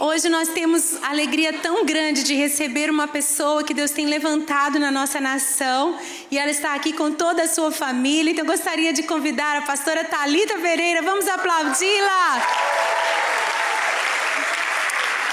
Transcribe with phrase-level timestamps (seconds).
[0.00, 4.90] hoje nós temos alegria tão grande de receber uma pessoa que Deus tem levantado na
[4.90, 5.98] nossa nação
[6.30, 8.30] e ela está aqui com toda a sua família.
[8.32, 11.02] Então eu gostaria de convidar a pastora Talita Pereira.
[11.02, 12.89] Vamos aplaudi-la.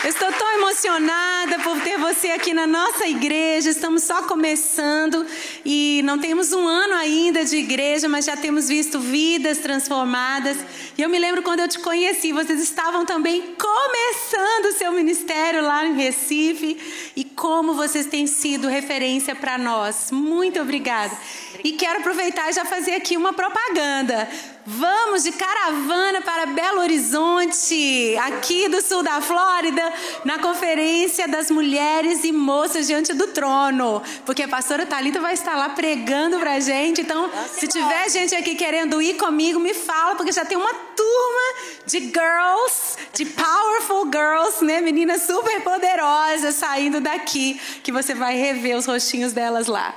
[0.07, 3.69] Estou tão emocionada por ter você aqui na nossa igreja.
[3.69, 5.25] Estamos só começando
[5.65, 10.55] e não temos um ano ainda de igreja, mas já temos visto vidas transformadas.
[10.97, 15.61] E eu me lembro quando eu te conheci, vocês estavam também começando o seu ministério
[15.61, 20.09] lá em Recife e como vocês têm sido referência para nós.
[20.09, 21.17] Muito obrigada.
[21.61, 24.29] E quero aproveitar e já fazer aqui uma propaganda.
[24.69, 29.81] Vamos de caravana para Belo Horizonte, aqui do sul da Flórida,
[30.25, 35.55] na conferência das mulheres e moças diante do trono, porque a pastora Talita vai estar
[35.55, 36.99] lá pregando pra gente.
[36.99, 41.63] Então, se tiver gente aqui querendo ir comigo, me fala, porque já tem uma turma
[41.85, 48.75] de girls, de powerful girls, né, meninas super poderosas saindo daqui, que você vai rever
[48.75, 49.95] os rostinhos delas lá.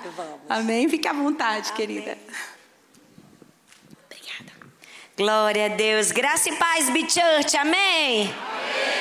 [0.48, 0.88] Amém?
[0.88, 1.76] Fique à vontade, Amém.
[1.76, 2.16] querida.
[5.20, 6.12] Glória a Deus.
[6.12, 7.54] Graça e paz, Be Church.
[7.58, 8.22] Amém?
[8.22, 8.34] Amém?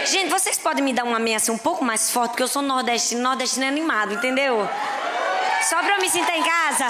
[0.05, 3.21] Gente, vocês podem me dar uma ameaça um pouco mais forte, porque eu sou nordestino,
[3.21, 4.67] nordestino é animado, entendeu?
[5.61, 6.87] Só pra eu me sentir em casa.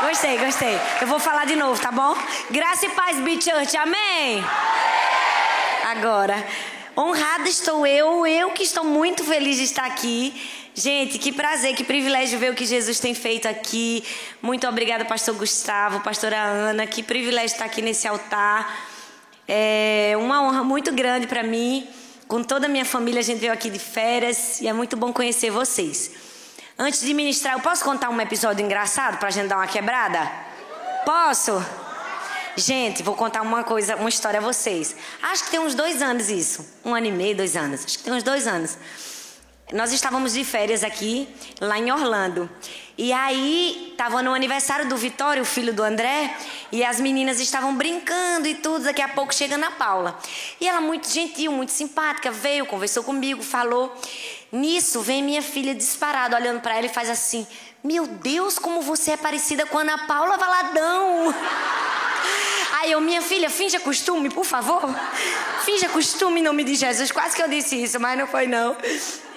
[0.00, 0.80] Gostei, gostei.
[1.02, 2.16] Eu vou falar de novo, tá bom?
[2.50, 3.76] Graça e paz, Be Church.
[3.76, 4.38] Amém?
[4.38, 4.44] Amém?
[5.84, 6.46] Agora,
[6.96, 10.32] honrada estou eu, eu que estou muito feliz de estar aqui
[10.78, 14.04] Gente, que prazer, que privilégio ver o que Jesus tem feito aqui.
[14.42, 16.86] Muito obrigada, pastor Gustavo, pastora Ana.
[16.86, 18.78] Que privilégio estar aqui nesse altar.
[19.48, 21.88] É uma honra muito grande para mim.
[22.28, 25.14] Com toda a minha família, a gente veio aqui de férias e é muito bom
[25.14, 26.10] conhecer vocês.
[26.78, 30.30] Antes de ministrar, eu posso contar um episódio engraçado para a gente dar uma quebrada?
[31.06, 31.85] Posso?
[32.56, 34.96] Gente, vou contar uma coisa, uma história a vocês.
[35.22, 36.66] Acho que tem uns dois anos isso.
[36.82, 37.84] Um ano e meio, dois anos.
[37.84, 38.78] Acho que tem uns dois anos.
[39.74, 41.28] Nós estávamos de férias aqui,
[41.60, 42.48] lá em Orlando.
[42.96, 46.34] E aí, estava no aniversário do Vitório, o filho do André,
[46.72, 48.84] e as meninas estavam brincando e tudo.
[48.84, 50.18] Daqui a pouco chega a Paula.
[50.58, 53.94] E ela, muito gentil, muito simpática, veio, conversou comigo, falou.
[54.50, 57.46] Nisso, vem minha filha disparada, olhando para ela e faz assim:
[57.84, 61.34] Meu Deus, como você é parecida com Ana Paula Valadão.
[62.78, 64.82] Aí eu, minha filha, finja costume, por favor.
[65.64, 67.10] Finja costume em nome de Jesus.
[67.10, 68.76] Quase que eu disse isso, mas não foi não.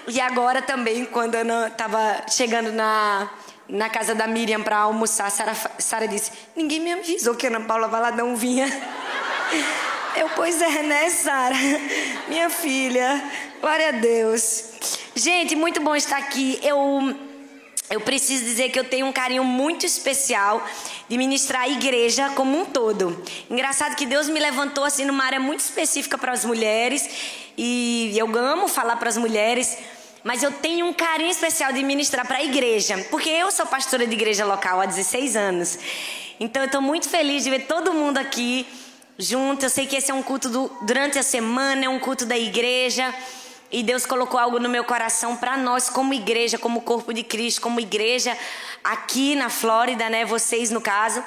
[0.08, 3.30] E agora também, quando a Ana estava chegando na,
[3.68, 7.62] na casa da Miriam para almoçar, Sara, Sara disse: Ninguém me avisou que a Ana
[7.62, 8.68] Paula Valadão vinha.
[10.16, 11.56] Eu, pois é, né, Sara?
[12.28, 13.24] Minha filha.
[13.62, 14.66] Glória a Deus.
[15.16, 16.60] Gente, muito bom estar aqui.
[16.64, 17.16] Eu,
[17.90, 20.66] eu preciso dizer que eu tenho um carinho muito especial
[21.08, 23.24] de ministrar a igreja como um todo.
[23.50, 27.10] Engraçado que Deus me levantou assim numa área muito específica para as mulheres.
[27.58, 29.78] E eu amo falar para as mulheres
[30.24, 34.06] mas eu tenho um carinho especial de ministrar para a igreja, porque eu sou pastora
[34.06, 35.80] de igreja local há 16 anos.
[36.40, 38.68] Então eu estou muito feliz de ver todo mundo aqui
[39.18, 39.66] junto.
[39.66, 42.38] Eu sei que esse é um culto do, durante a semana, é um culto da
[42.38, 43.14] igreja.
[43.72, 47.62] E Deus colocou algo no meu coração para nós, como igreja, como corpo de Cristo,
[47.62, 48.36] como igreja
[48.84, 50.26] aqui na Flórida, né?
[50.26, 51.24] Vocês no caso.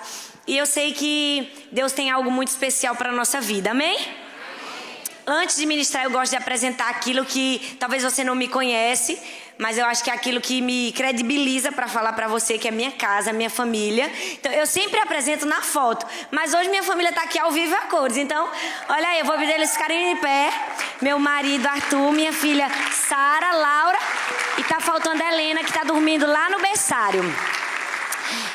[0.46, 3.70] E eu sei que Deus tem algo muito especial para nossa vida.
[3.70, 3.96] Amém?
[5.24, 9.20] Antes de ministrar, eu gosto de apresentar aquilo que talvez você não me conhece,
[9.58, 12.70] mas eu acho que é aquilo que me credibiliza para falar para você que é
[12.70, 14.10] minha casa, minha família.
[14.32, 17.82] Então, eu sempre apresento na foto, mas hoje minha família está aqui ao vivo a
[17.82, 18.16] cores.
[18.16, 18.48] Então,
[18.88, 20.52] olha aí, eu vou pedir eles ficarem de pé.
[21.00, 23.98] Meu marido Arthur, minha filha Sara, Laura
[24.58, 27.22] e tá faltando a Helena que está dormindo lá no berçário.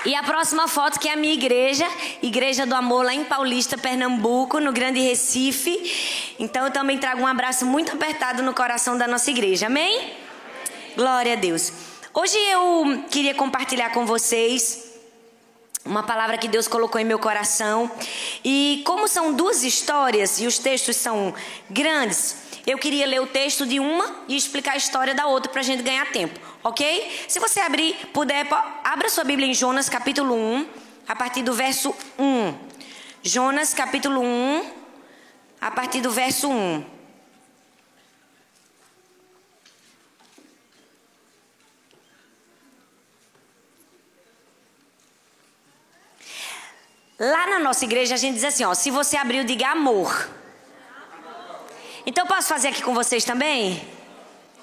[0.05, 1.85] E a próxima foto que é a minha igreja,
[2.21, 6.35] Igreja do Amor lá em Paulista, Pernambuco, no Grande Recife.
[6.39, 9.67] Então eu também trago um abraço muito apertado no coração da nossa igreja.
[9.67, 10.26] Amém?
[10.97, 11.71] Glória a Deus.
[12.11, 14.95] Hoje eu queria compartilhar com vocês
[15.85, 17.91] uma palavra que Deus colocou em meu coração.
[18.43, 21.35] E como são duas histórias e os textos são
[21.69, 25.61] grandes, eu queria ler o texto de uma e explicar a história da outra para
[25.61, 27.25] a gente ganhar tempo ok?
[27.27, 28.47] Se você abrir, puder,
[28.83, 30.67] abra sua Bíblia em Jonas capítulo 1,
[31.07, 32.55] a partir do verso 1.
[33.21, 34.65] Jonas capítulo 1,
[35.61, 36.96] a partir do verso 1.
[47.19, 50.29] Lá na nossa igreja a gente diz assim, ó, se você abriu, diga amor.
[52.05, 53.85] Então posso fazer aqui com vocês também?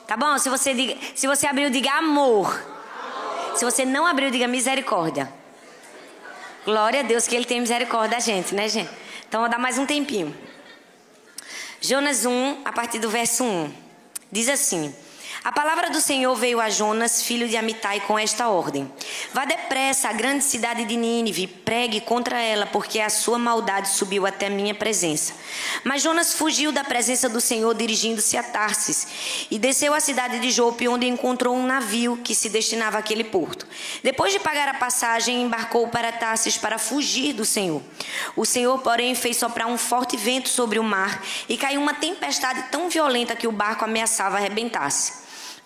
[0.06, 0.38] Tá bom?
[0.38, 2.46] Se você, diga, se você abriu, diga amor.
[2.46, 3.56] amor.
[3.56, 5.32] Se você não abriu, diga misericórdia.
[6.64, 8.90] Glória a Deus que Ele tem misericórdia da gente, né, gente?
[9.28, 10.34] Então, vou dar mais um tempinho.
[11.80, 13.72] Jonas 1, a partir do verso 1.
[14.30, 14.94] Diz assim:
[15.44, 18.90] a palavra do Senhor veio a Jonas, filho de Amitai, com esta ordem:
[19.34, 24.26] Vá depressa à grande cidade de Nínive, pregue contra ela, porque a sua maldade subiu
[24.26, 25.34] até minha presença.
[25.84, 30.50] Mas Jonas fugiu da presença do Senhor, dirigindo-se a Tarsis, e desceu à cidade de
[30.50, 33.66] Jope, onde encontrou um navio que se destinava àquele porto.
[34.02, 37.82] Depois de pagar a passagem, embarcou para Tarsis para fugir do Senhor.
[38.34, 42.70] O Senhor, porém, fez soprar um forte vento sobre o mar e caiu uma tempestade
[42.70, 45.24] tão violenta que o barco ameaçava arrebentar-se.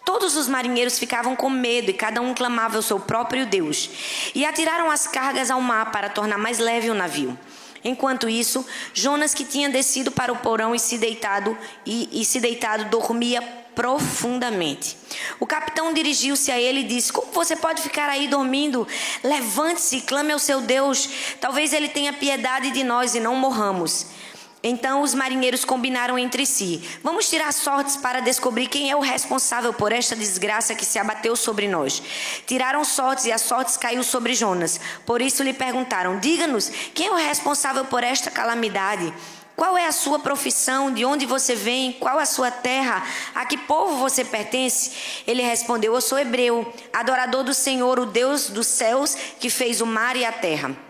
[0.09, 3.91] Todos os marinheiros ficavam com medo e cada um clamava ao seu próprio Deus.
[4.35, 7.39] E atiraram as cargas ao mar para tornar mais leve o navio.
[7.85, 8.65] Enquanto isso,
[8.95, 13.43] Jonas, que tinha descido para o porão e se deitado e, e se deitado dormia
[13.75, 14.97] profundamente.
[15.39, 18.89] O capitão dirigiu-se a ele e disse: Como você pode ficar aí dormindo?
[19.23, 21.07] Levante-se clame ao seu Deus.
[21.39, 24.07] Talvez ele tenha piedade de nós e não morramos.
[24.63, 29.73] Então os marinheiros combinaram entre si: Vamos tirar sortes para descobrir quem é o responsável
[29.73, 32.03] por esta desgraça que se abateu sobre nós.
[32.47, 34.81] Tiraram sortes e as sortes caiu sobre Jonas.
[35.07, 39.15] Por isso lhe perguntaram: Diga-nos, quem é o responsável por esta calamidade?
[39.55, 40.93] Qual é a sua profissão?
[40.93, 41.93] De onde você vem?
[41.93, 43.05] Qual a sua terra?
[43.35, 45.23] A que povo você pertence?
[45.27, 49.87] Ele respondeu: Eu sou hebreu, adorador do Senhor, o Deus dos céus, que fez o
[49.87, 50.88] mar e a terra.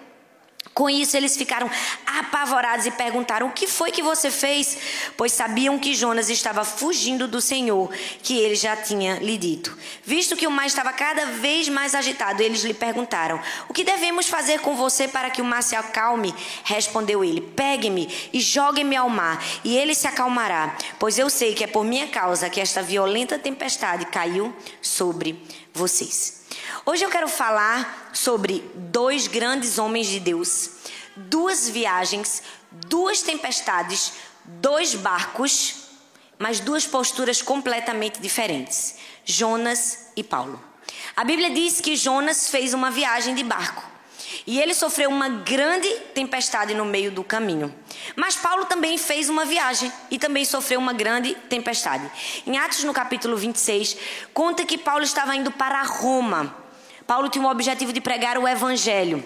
[0.74, 1.70] Com isso, eles ficaram
[2.06, 4.78] apavorados e perguntaram: O que foi que você fez?
[5.16, 7.90] Pois sabiam que Jonas estava fugindo do Senhor,
[8.22, 9.76] que ele já tinha lhe dito.
[10.04, 14.28] Visto que o mar estava cada vez mais agitado, eles lhe perguntaram: O que devemos
[14.28, 16.34] fazer com você para que o mar se acalme?
[16.64, 20.76] Respondeu ele: Pegue-me e jogue-me ao mar, e ele se acalmará.
[20.98, 25.42] Pois eu sei que é por minha causa que esta violenta tempestade caiu sobre
[25.74, 26.37] vocês.
[26.90, 30.70] Hoje eu quero falar sobre dois grandes homens de Deus,
[31.14, 32.42] duas viagens,
[32.86, 35.90] duas tempestades, dois barcos,
[36.38, 40.58] mas duas posturas completamente diferentes: Jonas e Paulo.
[41.14, 43.84] A Bíblia diz que Jonas fez uma viagem de barco.
[44.46, 47.74] E ele sofreu uma grande tempestade no meio do caminho.
[48.16, 52.10] Mas Paulo também fez uma viagem e também sofreu uma grande tempestade.
[52.46, 53.94] Em Atos, no capítulo 26,
[54.32, 56.66] conta que Paulo estava indo para Roma
[57.08, 59.24] Paulo tinha o objetivo de pregar o evangelho.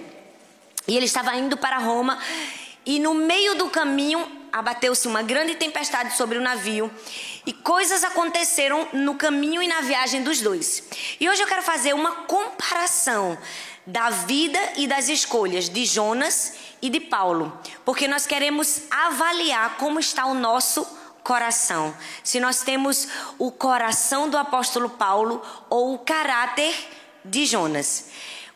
[0.87, 2.17] E ele estava indo para Roma
[2.87, 6.89] e no meio do caminho abateu-se uma grande tempestade sobre o navio
[7.45, 10.85] e coisas aconteceram no caminho e na viagem dos dois.
[11.19, 13.37] E hoje eu quero fazer uma comparação
[13.85, 17.53] da vida e das escolhas de Jonas e de Paulo,
[17.85, 20.87] porque nós queremos avaliar como está o nosso
[21.25, 21.93] coração.
[22.23, 23.09] Se nós temos
[23.41, 26.73] o coração do apóstolo Paulo ou o caráter
[27.25, 28.07] de Jonas.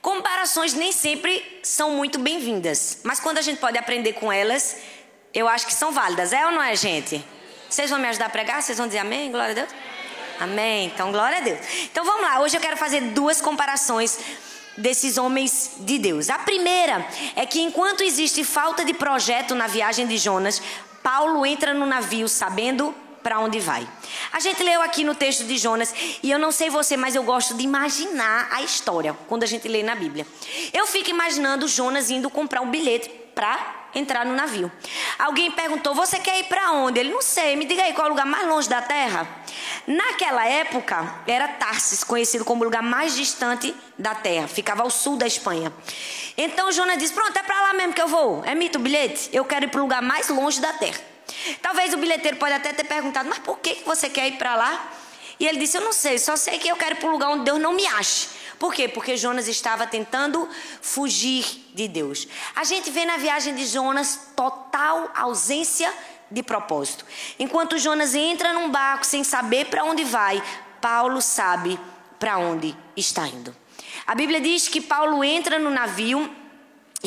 [0.01, 4.77] Comparações nem sempre são muito bem-vindas, mas quando a gente pode aprender com elas,
[5.35, 6.33] eu acho que são válidas.
[6.33, 7.25] É ou não é, gente?
[7.69, 8.63] Vocês vão me ajudar a pregar?
[8.63, 9.31] Vocês vão dizer amém?
[9.31, 9.69] Glória a Deus?
[10.39, 10.87] Amém.
[10.87, 11.59] Então, glória a Deus.
[11.85, 12.41] Então, vamos lá.
[12.41, 14.19] Hoje eu quero fazer duas comparações
[14.77, 16.31] desses homens de Deus.
[16.31, 20.63] A primeira é que enquanto existe falta de projeto na viagem de Jonas,
[21.03, 22.95] Paulo entra no navio sabendo
[23.27, 23.85] para onde vai.
[24.33, 25.93] A gente leu aqui no texto de Jonas,
[26.23, 29.67] e eu não sei você, mas eu gosto de imaginar a história quando a gente
[29.67, 30.25] lê na Bíblia.
[30.73, 34.71] Eu fico imaginando Jonas indo comprar um bilhete para entrar no navio.
[35.19, 37.01] Alguém perguntou: Você quer ir para onde?
[37.01, 39.27] Ele não sei, me diga aí qual é o lugar mais longe da terra.
[39.89, 45.17] Naquela época, era Tarsis, conhecido como o lugar mais distante da terra, ficava ao sul
[45.17, 45.73] da Espanha.
[46.37, 48.45] Então Jonas disse: Pronto, é para lá mesmo que eu vou.
[48.45, 49.31] É mito o bilhete?
[49.33, 51.16] Eu quero ir para o lugar mais longe da terra.
[51.61, 54.93] Talvez o bilheteiro pode até ter perguntado, mas por que você quer ir para lá?
[55.39, 57.31] E ele disse, eu não sei, só sei que eu quero ir para um lugar
[57.31, 58.29] onde Deus não me ache.
[58.59, 58.89] Por quê?
[58.89, 60.49] Porque Jonas estava tentando
[60.81, 62.27] fugir de Deus.
[62.55, 65.93] A gente vê na viagem de Jonas total ausência
[66.31, 67.05] de propósito.
[67.39, 70.43] Enquanto Jonas entra num barco sem saber para onde vai,
[70.81, 71.79] Paulo sabe
[72.19, 73.55] para onde está indo.
[74.07, 76.31] A Bíblia diz que Paulo entra no navio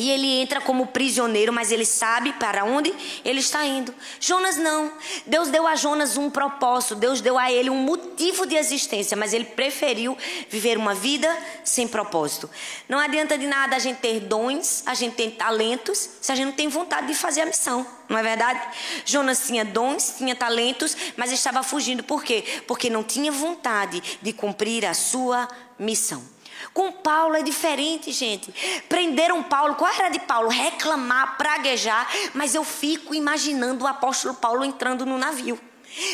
[0.00, 2.90] e ele entra como prisioneiro, mas ele sabe para onde
[3.22, 3.94] ele está indo.
[4.18, 4.90] Jonas não.
[5.26, 9.34] Deus deu a Jonas um propósito, Deus deu a ele um motivo de existência, mas
[9.34, 10.16] ele preferiu
[10.48, 11.28] viver uma vida
[11.62, 12.48] sem propósito.
[12.88, 16.46] Não adianta de nada a gente ter dons, a gente ter talentos, se a gente
[16.46, 17.86] não tem vontade de fazer a missão.
[18.08, 18.58] Não é verdade?
[19.04, 22.02] Jonas tinha dons, tinha talentos, mas estava fugindo.
[22.02, 22.42] Por quê?
[22.66, 25.46] Porque não tinha vontade de cumprir a sua
[25.78, 26.39] missão.
[26.72, 28.52] Com Paulo é diferente, gente.
[28.88, 29.74] Prenderam Paulo.
[29.74, 30.48] Qual era de Paulo?
[30.48, 32.08] Reclamar, praguejar.
[32.32, 35.58] Mas eu fico imaginando o apóstolo Paulo entrando no navio.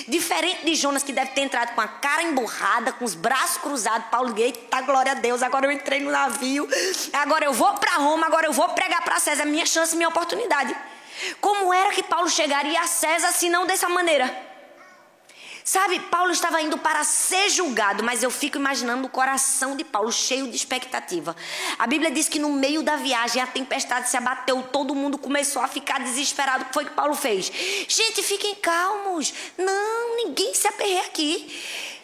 [0.09, 4.09] Diferente de Jonas, que deve ter entrado com a cara emburrada, com os braços cruzados.
[4.11, 6.67] Paulo, eita, glória a Deus, agora eu entrei no navio.
[7.13, 9.45] Agora eu vou para Roma, agora eu vou pregar para César.
[9.45, 10.75] Minha chance, minha oportunidade.
[11.41, 14.46] Como era que Paulo chegaria a César se não dessa maneira?
[15.67, 20.13] Sabe, Paulo estava indo para ser julgado, mas eu fico imaginando o coração de Paulo
[20.13, 21.35] cheio de expectativa.
[21.77, 25.61] A Bíblia diz que no meio da viagem a tempestade se abateu, todo mundo começou
[25.61, 26.63] a ficar desesperado.
[26.63, 27.51] O que foi que Paulo fez?
[27.89, 29.35] Gente, fiquem calmos.
[29.59, 31.53] Não, ninguém se aperreia aqui.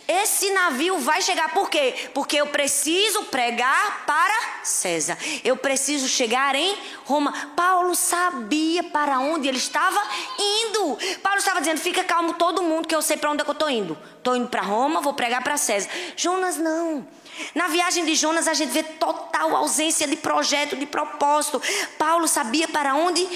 [0.06, 2.10] Esse navio vai chegar por quê?
[2.12, 5.16] Porque eu preciso pregar para César.
[5.44, 7.32] Eu preciso chegar em Roma.
[7.54, 10.00] Paulo sabia para onde ele estava
[10.38, 10.98] indo.
[11.22, 13.54] Paulo estava dizendo: fica calmo todo mundo que eu sei para onde é que eu
[13.54, 13.96] estou indo.
[14.18, 15.88] Estou indo para Roma, vou pregar para César.
[16.16, 17.06] Jonas não.
[17.54, 21.62] Na viagem de Jonas a gente vê total ausência de projeto, de propósito.
[21.96, 23.26] Paulo sabia para onde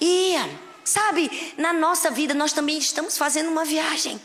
[0.00, 0.48] ia.
[0.84, 4.20] Sabe, na nossa vida nós também estamos fazendo uma viagem.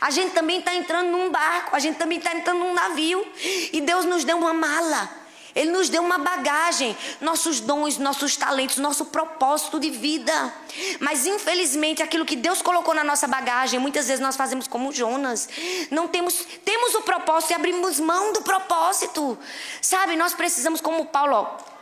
[0.00, 3.26] A gente também está entrando num barco, a gente também está entrando num navio.
[3.72, 5.26] E Deus nos deu uma mala.
[5.56, 10.52] Ele nos deu uma bagagem, nossos dons, nossos talentos, nosso propósito de vida.
[11.00, 15.48] Mas infelizmente aquilo que Deus colocou na nossa bagagem, muitas vezes nós fazemos como Jonas.
[15.90, 19.38] Não temos, temos o propósito e abrimos mão do propósito.
[19.80, 21.75] Sabe, nós precisamos como Paulo, ó,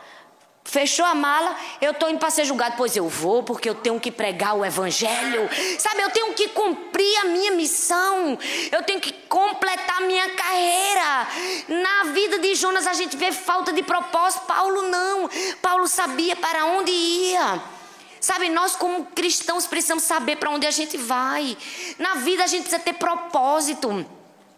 [0.67, 2.75] Fechou a mala, eu estou indo para ser julgado.
[2.75, 5.47] Pois eu vou, porque eu tenho que pregar o evangelho.
[5.77, 8.37] Sabe, eu tenho que cumprir a minha missão.
[8.71, 11.27] Eu tenho que completar a minha carreira.
[11.67, 14.47] Na vida de Jonas a gente vê falta de propósito.
[14.47, 15.29] Paulo não.
[15.61, 17.61] Paulo sabia para onde ia.
[18.19, 21.55] Sabe, nós como cristãos precisamos saber para onde a gente vai.
[21.99, 24.03] Na vida a gente precisa ter propósito.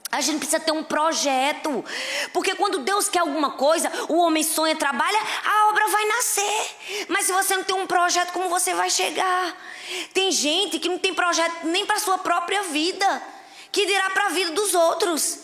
[0.09, 1.83] A gente precisa ter um projeto.
[2.31, 7.05] Porque quando Deus quer alguma coisa, o homem sonha, trabalha, a obra vai nascer.
[7.09, 9.55] Mas se você não tem um projeto, como você vai chegar?
[10.13, 13.21] Tem gente que não tem projeto nem para sua própria vida,
[13.71, 15.39] que dirá para a vida dos outros.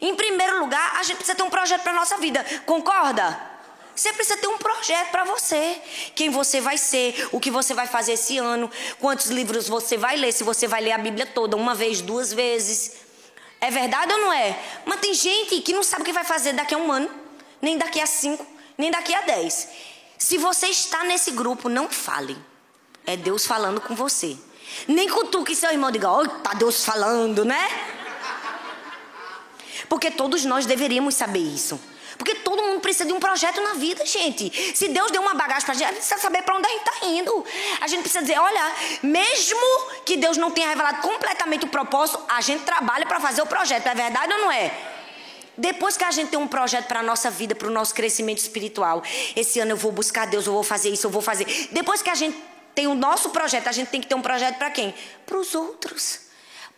[0.00, 2.44] Em primeiro lugar, a gente precisa ter um projeto para nossa vida.
[2.66, 3.50] Concorda?
[3.94, 5.80] Você precisa ter um projeto para você.
[6.14, 10.16] Quem você vai ser, o que você vai fazer esse ano, quantos livros você vai
[10.16, 13.01] ler, se você vai ler a Bíblia toda, uma vez, duas vezes.
[13.62, 14.60] É verdade ou não é?
[14.84, 17.08] Mas tem gente que não sabe o que vai fazer daqui a um ano,
[17.60, 18.44] nem daqui a cinco,
[18.76, 19.68] nem daqui a dez.
[20.18, 22.36] Se você está nesse grupo, não fale.
[23.06, 24.36] É Deus falando com você.
[24.88, 27.68] Nem cutuque seu irmão e diga, oh, tá Deus falando, né?
[29.88, 31.80] Porque todos nós deveríamos saber isso.
[32.16, 34.50] Porque todo mundo precisa de um projeto na vida, gente.
[34.76, 36.88] Se Deus deu uma bagagem pra gente, a gente precisa saber para onde a gente
[36.88, 37.46] está indo.
[37.80, 39.60] A gente precisa dizer, olha, mesmo
[40.04, 43.86] que Deus não tenha revelado completamente o propósito, a gente trabalha para fazer o projeto.
[43.86, 44.72] É verdade ou não é?
[45.56, 48.38] Depois que a gente tem um projeto para a nossa vida, para o nosso crescimento
[48.38, 49.02] espiritual,
[49.36, 51.68] esse ano eu vou buscar Deus, eu vou fazer isso, eu vou fazer.
[51.70, 52.36] Depois que a gente
[52.74, 54.94] tem o nosso projeto, a gente tem que ter um projeto para quem?
[55.26, 56.31] Para os outros.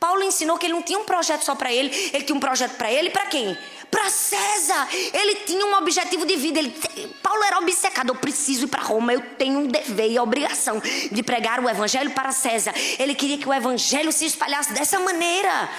[0.05, 2.77] Paulo ensinou que ele não tinha um projeto só para ele, ele tinha um projeto
[2.77, 3.57] para ele e para quem?
[3.91, 4.87] Para César.
[5.15, 6.59] Ele tinha um objetivo de vida.
[6.59, 6.71] Ele,
[7.23, 8.11] Paulo era obcecado.
[8.11, 9.15] Eu preciso ir para Roma.
[9.15, 10.79] Eu tenho um dever e a obrigação
[11.11, 12.75] de pregar o evangelho para César.
[12.99, 15.71] Ele queria que o evangelho se espalhasse dessa maneira.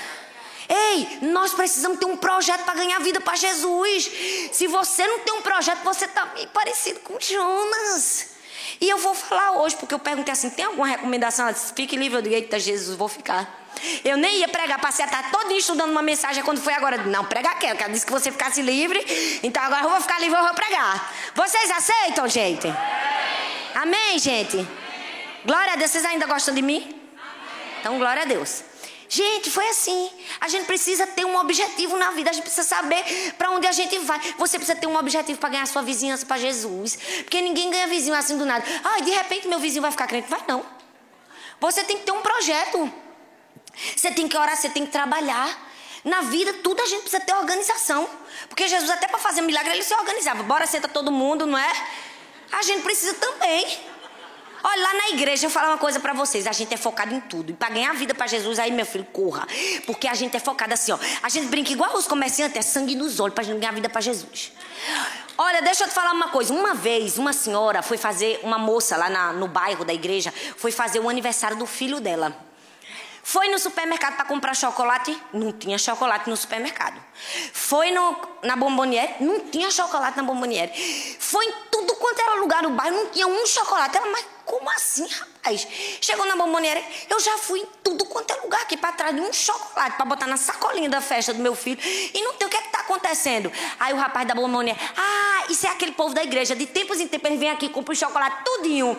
[0.67, 4.09] Ei, nós precisamos ter um projeto para ganhar vida para Jesus.
[4.53, 8.29] Se você não tem um projeto, você está meio parecido com Jonas.
[8.81, 11.53] E eu vou falar hoje, porque eu perguntei assim: tem alguma recomendação?
[11.53, 13.64] Fique livre, eu digo, Jesus, vou ficar.
[14.03, 16.97] Eu nem ia pregar, passei a tarde todo dia estudando uma mensagem quando foi agora.
[16.97, 18.99] Não, pregar quero, que ela disse que você ficasse livre.
[19.43, 21.13] Então agora eu vou ficar livre, eu vou pregar.
[21.33, 22.67] Vocês aceitam, gente?
[23.75, 24.65] Amém, gente?
[25.45, 25.91] Glória a Deus.
[25.91, 26.95] Vocês ainda gostam de mim?
[27.79, 28.63] Então, glória a Deus.
[29.07, 30.09] Gente, foi assim.
[30.41, 32.31] A gente precisa ter um objetivo na vida.
[32.31, 33.03] A gente precisa saber
[33.37, 34.19] para onde a gente vai.
[34.37, 36.97] Você precisa ter um objetivo para ganhar sua vizinhança para Jesus.
[37.17, 38.65] Porque ninguém ganha vizinho assim do nada.
[38.83, 40.29] Ai, de repente meu vizinho vai ficar crente.
[40.29, 40.65] Vai não.
[41.59, 42.91] Você tem que ter um projeto.
[43.95, 45.73] Você tem que orar, você tem que trabalhar.
[46.03, 48.07] Na vida, tudo a gente precisa ter organização.
[48.47, 50.43] Porque Jesus, até para fazer milagre, ele se organizava.
[50.43, 51.73] Bora, senta todo mundo, não é?
[52.51, 53.65] A gente precisa também.
[54.67, 56.47] Olha, lá na igreja eu falo uma coisa para vocês.
[56.47, 57.51] A gente é focado em tudo.
[57.51, 59.47] E para ganhar vida para Jesus, aí, meu filho, corra.
[59.85, 60.99] Porque a gente é focado assim, ó.
[61.21, 64.01] A gente brinca igual os comerciantes, é sangue nos olhos pra gente ganhar vida para
[64.01, 64.51] Jesus.
[65.37, 66.51] Olha, deixa eu te falar uma coisa.
[66.51, 70.71] Uma vez, uma senhora foi fazer, uma moça lá na, no bairro da igreja, foi
[70.71, 72.35] fazer o aniversário do filho dela.
[73.27, 75.19] Foi no supermercado para comprar chocolate?
[75.33, 77.01] Não tinha chocolate no supermercado.
[77.51, 79.15] Foi no, na bomboniere?
[79.19, 80.71] Não tinha chocolate na bomboniere.
[81.19, 83.97] Foi em tudo quanto era lugar no bairro, não tinha um chocolate.
[83.97, 85.67] Ela, mas como assim, rapaz?
[85.99, 89.21] Chegou na bomboniere, eu já fui em tudo quanto é lugar aqui para trás de
[89.21, 91.79] um chocolate para botar na sacolinha da festa do meu filho.
[91.83, 93.51] E não tem o que é que tá acontecendo.
[93.79, 96.55] Aí o rapaz da bomboniere, ah, isso é aquele povo da igreja.
[96.55, 98.95] De tempos em tempos ele vem aqui compra o chocolate tudinho.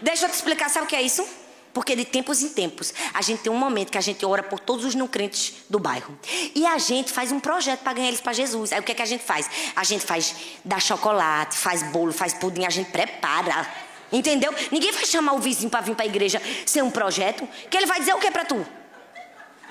[0.00, 1.47] Deixa eu te explicar, sabe o que é isso?
[1.72, 4.58] Porque de tempos em tempos, a gente tem um momento que a gente ora por
[4.58, 6.18] todos os não crentes do bairro.
[6.54, 8.72] E a gente faz um projeto para ganhar eles para Jesus.
[8.72, 9.48] Aí o que, é que a gente faz?
[9.76, 10.34] A gente faz
[10.64, 13.66] dá chocolate, faz bolo, faz pudim, a gente prepara.
[14.10, 14.54] Entendeu?
[14.70, 17.46] Ninguém vai chamar o vizinho para vir para a igreja sem um projeto.
[17.70, 18.66] Que ele vai dizer o que para tu?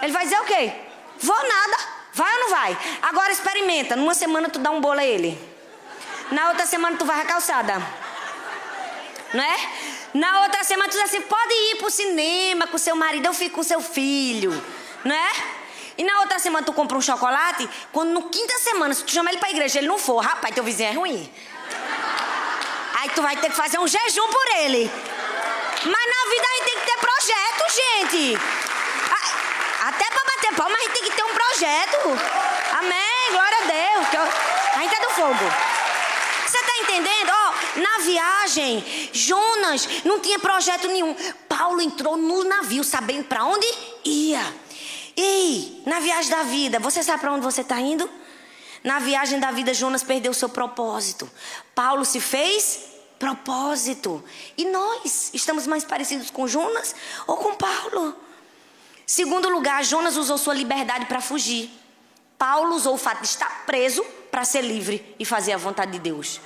[0.01, 0.71] Ele vai dizer o quê?
[1.19, 1.77] Vou nada.
[2.13, 2.77] Vai ou não vai?
[3.01, 3.95] Agora experimenta.
[3.95, 5.37] Numa semana tu dá um bolo a ele.
[6.31, 7.81] Na outra semana tu vai a calçada.
[9.33, 9.57] Não é?
[10.13, 13.55] Na outra semana tu diz assim: pode ir pro cinema com seu marido, eu fico
[13.55, 14.51] com seu filho.
[15.03, 15.31] Não é?
[15.97, 19.31] E na outra semana tu compra um chocolate, quando no quinta semana, se tu chama
[19.31, 21.33] ele pra igreja, ele não for, rapaz, teu vizinho é ruim.
[22.99, 24.91] Aí tu vai ter que fazer um jejum por ele.
[25.85, 28.37] Mas na vida a gente tem que ter projeto, gente.
[29.87, 31.97] Até pra bater palma a gente tem que ter um projeto.
[32.79, 34.07] Amém, glória a Deus.
[34.75, 35.51] A gente é do fogo.
[36.45, 37.29] Você tá entendendo?
[37.29, 41.15] Ó, oh, na viagem, Jonas não tinha projeto nenhum.
[41.47, 43.67] Paulo entrou no navio sabendo para onde
[44.03, 44.41] ia.
[45.15, 48.09] Ei, na viagem da vida, você sabe para onde você está indo?
[48.83, 51.29] Na viagem da vida, Jonas perdeu seu propósito.
[51.73, 52.85] Paulo se fez
[53.17, 54.23] propósito.
[54.57, 56.95] E nós estamos mais parecidos com Jonas
[57.25, 58.15] ou com Paulo?
[59.05, 61.69] Segundo lugar, Jonas usou sua liberdade para fugir.
[62.37, 65.99] Paulo usou o fato de estar preso para ser livre e fazer a vontade de
[65.99, 66.39] Deus.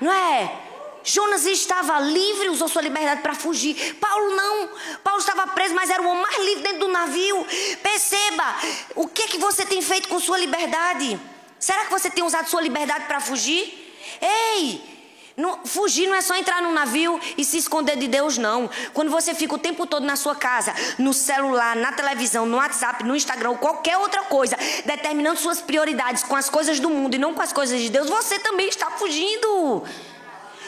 [0.00, 0.70] Não é?
[1.02, 3.94] Jonas estava livre, usou sua liberdade para fugir.
[3.94, 4.70] Paulo não.
[5.02, 7.46] Paulo estava preso, mas era o homem mais livre dentro do navio.
[7.82, 8.54] Perceba,
[8.94, 11.18] o que que você tem feito com sua liberdade?
[11.58, 13.94] Será que você tem usado sua liberdade para fugir?
[14.20, 14.99] Ei,
[15.36, 18.68] não, fugir não é só entrar num navio e se esconder de Deus, não.
[18.92, 23.04] Quando você fica o tempo todo na sua casa, no celular, na televisão, no WhatsApp,
[23.04, 27.34] no Instagram, qualquer outra coisa, determinando suas prioridades com as coisas do mundo e não
[27.34, 29.84] com as coisas de Deus, você também está fugindo.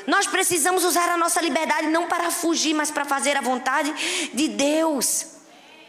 [0.06, 4.48] Nós precisamos usar a nossa liberdade não para fugir, mas para fazer a vontade de
[4.48, 5.26] Deus.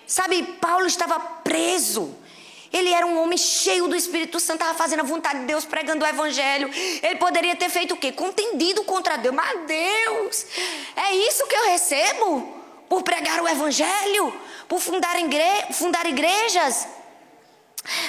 [0.06, 2.16] Sabe, Paulo estava preso.
[2.74, 6.04] Ele era um homem cheio do Espírito Santo, estava fazendo a vontade de Deus, pregando
[6.04, 6.72] o Evangelho.
[7.04, 8.12] Ele poderia ter feito o quê?
[8.12, 9.36] Contendido contra Deus.
[9.36, 10.46] Mas Deus,
[10.96, 12.64] é isso que eu recebo?
[12.90, 14.34] Por pregar o Evangelho?
[14.68, 16.88] Por fundar, igre fundar igrejas?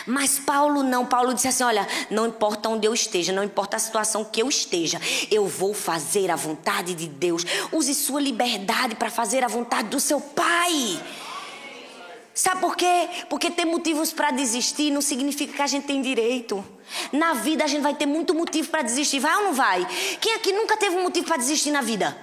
[0.06, 3.80] Mas Paulo não, Paulo disse assim: Olha, não importa onde eu esteja, não importa a
[3.80, 5.00] situação que eu esteja,
[5.30, 7.44] eu vou fazer a vontade de Deus.
[7.72, 11.00] Use sua liberdade para fazer a vontade do seu Pai.
[12.34, 13.08] Sabe por quê?
[13.30, 16.64] Porque ter motivos para desistir não significa que a gente tem direito.
[17.12, 19.86] Na vida a gente vai ter muito motivo para desistir, vai ou não vai?
[20.20, 22.16] Quem aqui nunca teve um motivo para desistir na vida?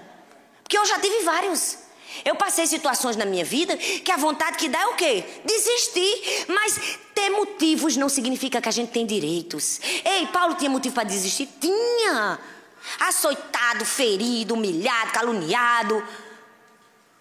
[0.64, 1.78] Porque eu já tive vários.
[2.26, 5.24] Eu passei situações na minha vida que a vontade que dá é o quê?
[5.46, 6.46] Desistir.
[6.50, 9.80] Mas ter motivos não significa que a gente tem direitos.
[10.04, 11.48] Ei, Paulo tinha motivo para desistir?
[11.60, 12.38] Tinha.
[13.00, 16.04] Açoitado, ferido, humilhado, caluniado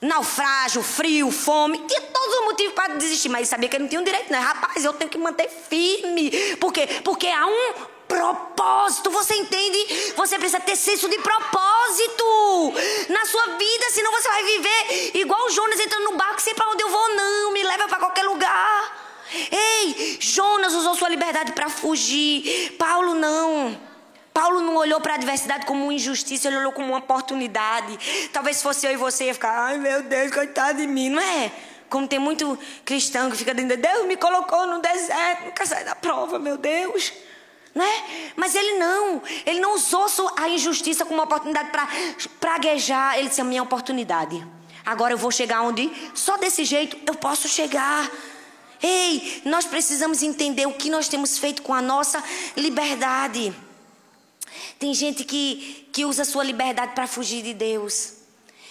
[0.00, 3.88] naufrágio, frio, fome, tinha todos os motivos para desistir, mas ele sabia que ele não
[3.88, 4.38] tinha um direito, né?
[4.38, 6.30] Rapaz, eu tenho que manter firme.
[6.56, 6.88] Por quê?
[7.04, 7.72] Porque há um
[8.08, 10.12] propósito, você entende?
[10.16, 12.72] Você precisa ter senso de propósito
[13.08, 16.70] na sua vida, senão você vai viver igual o Jonas entrando no barco, sem para
[16.70, 18.96] onde eu vou, não, me leva para qualquer lugar.
[19.52, 23.89] Ei, Jonas usou sua liberdade para fugir, Paulo não.
[24.40, 28.28] Paulo não olhou para a adversidade como uma injustiça, ele olhou como uma oportunidade.
[28.32, 31.52] Talvez fosse eu e você ia ficar, ai meu Deus, coitado de mim, não é?
[31.90, 35.94] Como tem muito cristão que fica dizendo, Deus me colocou no deserto, nunca sai da
[35.94, 37.12] prova, meu Deus.
[37.74, 38.32] Não é?
[38.34, 40.06] Mas ele não, ele não usou
[40.38, 41.86] a injustiça como uma oportunidade para
[42.40, 43.18] praguejar.
[43.18, 44.42] Ele disse: a minha oportunidade.
[44.86, 48.10] Agora eu vou chegar onde só desse jeito eu posso chegar.
[48.82, 52.24] Ei, nós precisamos entender o que nós temos feito com a nossa
[52.56, 53.54] liberdade.
[54.80, 58.14] Tem gente que, que usa sua liberdade para fugir de Deus.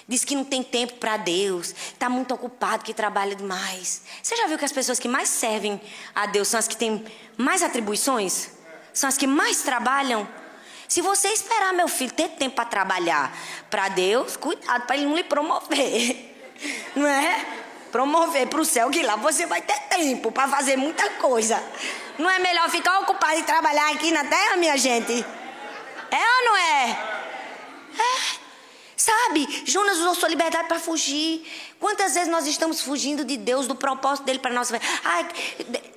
[0.08, 4.02] Diz que não tem tempo para Deus, está muito ocupado, que trabalha demais.
[4.24, 5.80] Você já viu que as pessoas que mais servem
[6.16, 7.06] a Deus são as que têm
[7.38, 8.50] mais atribuições?
[8.92, 10.28] São as que mais trabalham?
[10.88, 13.32] Se você esperar meu filho ter tempo para trabalhar
[13.70, 16.26] para Deus, cuidado para ele não lhe promover.
[16.96, 17.46] Não é?
[17.92, 21.64] Promover para o céu, que lá você vai ter tempo para fazer muita coisa.
[22.18, 25.24] Não é melhor ficar ocupado e trabalhar aqui na terra, minha gente?
[26.12, 26.90] É ou não é?
[27.98, 28.40] É.
[28.96, 31.46] Sabe, Jonas usou sua liberdade para fugir.
[31.80, 34.86] Quantas vezes nós estamos fugindo de Deus, do propósito dele para nossa vida?
[35.04, 35.28] Ai,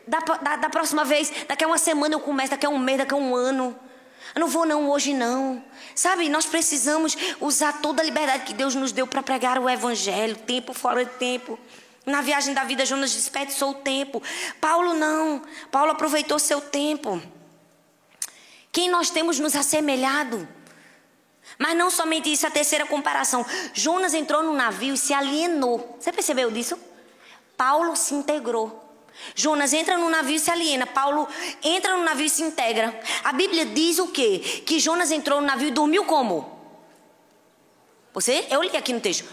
[0.07, 2.99] da, da, da, próxima vez, daqui a uma semana eu começo, daqui a um mês,
[2.99, 3.77] daqui a um ano.
[4.35, 5.63] Eu não vou não, hoje não.
[5.95, 10.37] Sabe, nós precisamos usar toda a liberdade que Deus nos deu para pregar o evangelho,
[10.37, 11.59] tempo fora de tempo.
[12.07, 14.23] Na viagem da vida, Jonas desperdiçou o tempo.
[14.61, 15.43] Paulo não.
[15.71, 17.21] Paulo aproveitou seu tempo.
[18.73, 20.49] Quem nós temos nos assemelhado?
[21.59, 23.45] Mas não somente isso, a terceira comparação.
[23.75, 25.97] Jonas entrou no navio e se alienou.
[26.01, 26.79] Você percebeu disso?
[27.55, 28.81] Paulo se integrou.
[29.35, 30.87] Jonas entra no navio e se aliena.
[30.87, 31.29] Paulo
[31.63, 32.99] entra no navio e se integra.
[33.23, 34.39] A Bíblia diz o quê?
[34.67, 36.51] Que Jonas entrou no navio e dormiu como?
[38.15, 39.29] Você, eu li aqui no texto,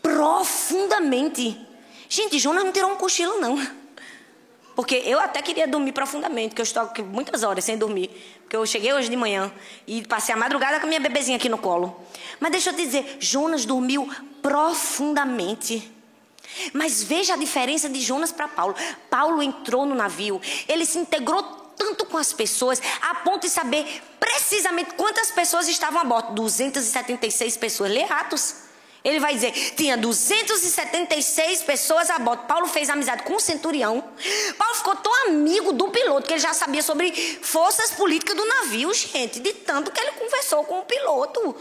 [0.00, 1.60] profundamente.
[2.08, 3.83] Gente, Jonas não tirou um cochilo, não.
[4.74, 8.10] Porque eu até queria dormir profundamente, porque eu estou aqui muitas horas sem dormir.
[8.40, 9.52] Porque eu cheguei hoje de manhã
[9.86, 11.94] e passei a madrugada com a minha bebezinha aqui no colo.
[12.40, 14.08] Mas deixa eu te dizer, Jonas dormiu
[14.42, 15.92] profundamente.
[16.72, 18.74] Mas veja a diferença de Jonas para Paulo.
[19.08, 21.42] Paulo entrou no navio, ele se integrou
[21.76, 26.34] tanto com as pessoas, a ponto de saber precisamente quantas pessoas estavam a bordo.
[26.34, 27.90] 276 pessoas.
[27.90, 28.63] Lê Atos.
[29.04, 32.46] Ele vai dizer: tinha 276 pessoas a bordo.
[32.46, 34.02] Paulo fez amizade com o centurião.
[34.56, 37.12] Paulo ficou tão amigo do piloto que ele já sabia sobre
[37.42, 41.54] forças políticas do navio, gente, de tanto que ele conversou com o piloto.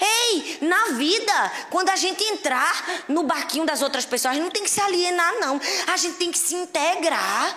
[0.00, 4.50] Ei, na vida, quando a gente entrar no barquinho das outras pessoas, a gente não
[4.50, 5.60] tem que se alienar, não.
[5.88, 7.54] A gente tem que se integrar.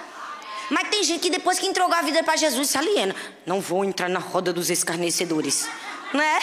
[0.69, 3.15] Mas tem gente que depois que entregou a vida para Jesus se aliena.
[3.45, 5.69] Não vou entrar na roda dos escarnecedores.
[6.11, 6.39] Não é?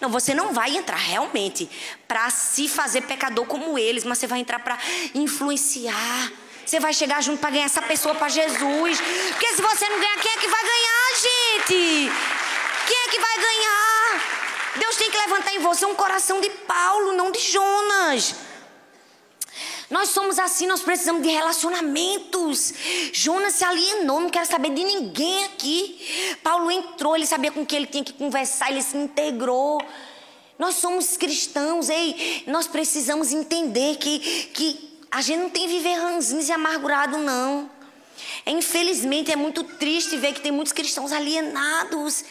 [0.00, 1.68] Não, você não vai entrar realmente
[2.06, 4.78] para se fazer pecador como eles, mas você vai entrar para
[5.14, 6.32] influenciar.
[6.64, 9.00] Você vai chegar junto para ganhar essa pessoa para Jesus.
[9.30, 12.12] Porque se você não ganhar, quem é que vai ganhar, gente?
[12.86, 14.38] Quem é que vai ganhar?
[14.76, 18.47] Deus tem que levantar em você um coração de Paulo, não de Jonas.
[19.90, 22.74] Nós somos assim, nós precisamos de relacionamentos.
[23.12, 26.36] Jonas se alienou, não quer saber de ninguém aqui.
[26.42, 29.80] Paulo entrou, ele sabia com quem ele tinha que conversar, ele se integrou.
[30.58, 34.18] Nós somos cristãos, ei, nós precisamos entender que,
[34.52, 37.70] que a gente não tem que viver ranzinhos e amargurado, não.
[38.44, 42.24] É, infelizmente, é muito triste ver que tem muitos cristãos alienados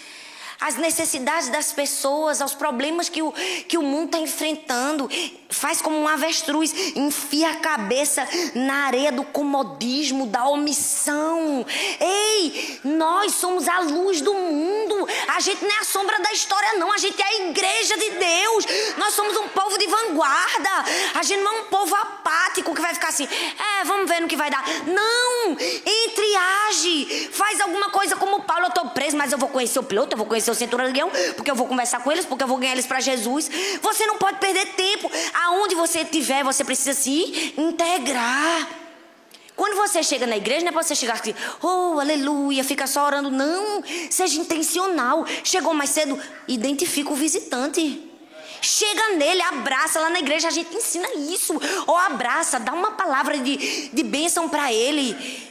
[0.67, 3.31] às necessidades das pessoas, aos problemas que o,
[3.67, 5.09] que o mundo está enfrentando.
[5.49, 11.65] Faz como um avestruz, enfia a cabeça na areia do comodismo, da omissão.
[12.01, 15.07] Ei, nós somos a luz do mundo.
[15.29, 16.91] A gente não é a sombra da história, não.
[16.91, 18.65] A gente é a igreja de Deus.
[18.97, 20.69] Nós somos um povo de vanguarda.
[21.15, 24.27] A gente não é um povo apático que vai ficar assim, é, vamos ver no
[24.27, 24.65] que vai dar.
[24.85, 25.51] Não!
[25.51, 26.35] Entre
[26.67, 27.29] age.
[27.31, 30.17] Faz alguma coisa como Paulo, eu estou preso, mas eu vou conhecer o piloto, eu
[30.17, 32.85] vou conhecer seu centurião, porque eu vou conversar com eles, porque eu vou ganhar eles
[32.85, 33.49] para Jesus.
[33.81, 35.09] Você não pode perder tempo.
[35.45, 38.67] Aonde você estiver, você precisa se integrar.
[39.55, 43.05] Quando você chega na igreja, não é para você chegar assim, oh, aleluia, fica só
[43.05, 43.31] orando.
[43.31, 45.25] Não, seja intencional.
[45.43, 48.03] Chegou mais cedo, identifica o visitante.
[48.61, 51.59] Chega nele, abraça lá na igreja, a gente ensina isso.
[51.87, 55.46] Ou abraça, dá uma palavra de, de bênção para ele.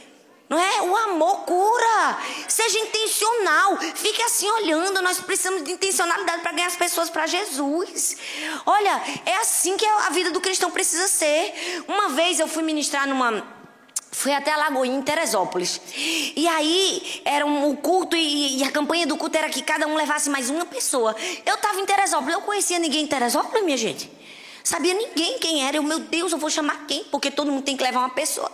[0.49, 0.81] Não é?
[0.81, 2.17] O amor cura.
[2.47, 3.77] Seja intencional.
[3.95, 5.01] Fique assim olhando.
[5.01, 8.17] Nós precisamos de intencionalidade para ganhar as pessoas para Jesus.
[8.65, 11.83] Olha, é assim que a vida do cristão precisa ser.
[11.87, 13.57] Uma vez eu fui ministrar numa.
[14.09, 15.79] Fui até a Lagoinha, em Teresópolis.
[15.95, 19.85] E aí, era um, o culto e, e, a campanha do culto era que cada
[19.85, 21.15] um levasse mais uma pessoa.
[21.45, 24.09] Eu estava em Teresópolis, eu conhecia ninguém em Teresópolis, minha gente.
[24.67, 25.77] Sabia ninguém quem era.
[25.77, 27.05] Eu, meu Deus, eu vou chamar quem?
[27.05, 28.51] Porque todo mundo tem que levar uma pessoa.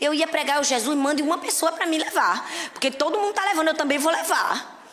[0.00, 2.50] Eu ia pregar o Jesus, mande uma pessoa para me levar.
[2.72, 4.84] Porque todo mundo tá levando, eu também vou levar.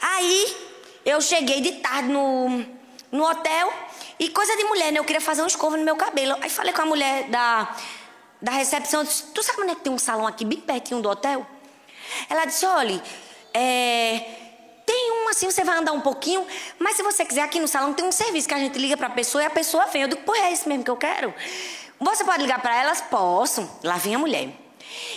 [0.00, 0.56] Aí,
[1.04, 2.64] eu cheguei de tarde no,
[3.10, 3.72] no hotel.
[4.16, 5.00] E coisa de mulher, né?
[5.00, 6.36] Eu queria fazer uma escova no meu cabelo.
[6.40, 7.74] Aí falei com a mulher da,
[8.40, 9.00] da recepção.
[9.00, 11.44] Eu disse, tu sabe onde é que tem um salão aqui bem pertinho do hotel?
[12.30, 13.02] Ela disse, olha,
[13.52, 14.43] é
[15.36, 16.46] assim, você vai andar um pouquinho,
[16.78, 19.08] mas se você quiser, aqui no salão tem um serviço que a gente liga para
[19.08, 20.02] a pessoa e a pessoa vem.
[20.02, 21.34] Eu digo, pô, é isso mesmo que eu quero?
[22.00, 23.00] Você pode ligar para elas?
[23.00, 23.68] Posso.
[23.82, 24.64] Lá vem a mulher.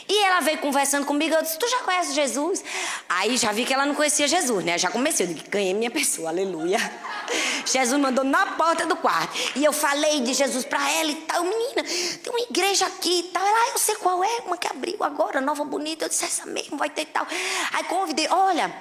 [0.10, 2.64] E ela veio conversando comigo, eu disse, tu já conhece Jesus?
[3.10, 4.78] Aí já vi que ela não conhecia Jesus, né?
[4.78, 6.80] Já comecei, eu disse, ganhei minha pessoa, aleluia.
[7.66, 9.38] Jesus mandou na porta do quarto.
[9.56, 13.24] E eu falei de Jesus para ela e tal, menina, tem uma igreja aqui e
[13.24, 13.46] tal.
[13.46, 16.06] Ela, ah, eu sei qual é, uma que abriu agora, nova bonita.
[16.06, 17.28] Eu disse, essa mesmo, vai ter tal.
[17.74, 18.74] Aí convidei, olha,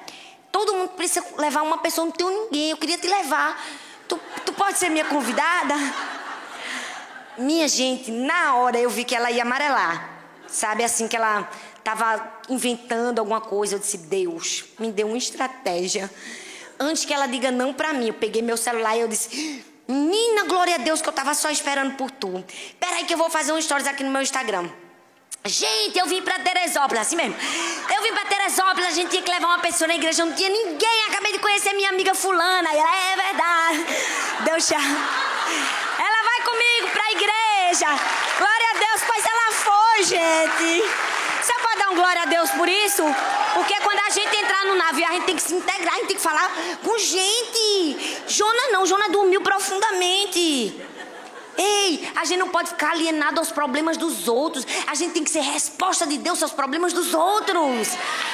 [0.51, 2.71] Todo mundo precisa levar uma pessoa, não tenho ninguém.
[2.71, 3.63] Eu queria te levar.
[4.09, 5.75] Tu, tu pode ser minha convidada?
[7.39, 10.09] Minha gente, na hora eu vi que ela ia amarelar.
[10.49, 13.75] Sabe assim que ela estava inventando alguma coisa.
[13.75, 16.11] Eu disse: Deus, me deu uma estratégia.
[16.79, 20.45] Antes que ela diga não para mim, eu peguei meu celular e eu disse: Menina,
[20.45, 22.45] glória a Deus que eu estava só esperando por tu.
[22.81, 24.69] Peraí que eu vou fazer um stories aqui no meu Instagram.
[25.49, 27.37] Gente, eu vim para Teresópolis, assim mesmo.
[27.95, 30.49] Eu vim para Teresópolis, a gente tinha que levar uma pessoa na igreja, não tinha
[30.49, 31.05] ninguém.
[31.09, 32.69] Acabei de conhecer minha amiga fulana.
[32.73, 33.87] E ela, é verdade.
[34.45, 34.79] Deu chá.
[34.79, 37.87] Ela vai comigo para a igreja.
[38.39, 40.85] Glória a Deus, pois ela foi, gente.
[41.43, 43.03] Você pode dar um glória a Deus por isso?
[43.55, 46.09] Porque quando a gente entrar no navio, a gente tem que se integrar, a gente
[46.09, 46.51] tem que falar
[46.83, 48.23] com gente.
[48.27, 50.96] Jona não, Jona dormiu profundamente.
[51.57, 54.67] Ei, a gente não pode ficar alienado aos problemas dos outros.
[54.87, 57.89] A gente tem que ser resposta de Deus aos problemas dos outros.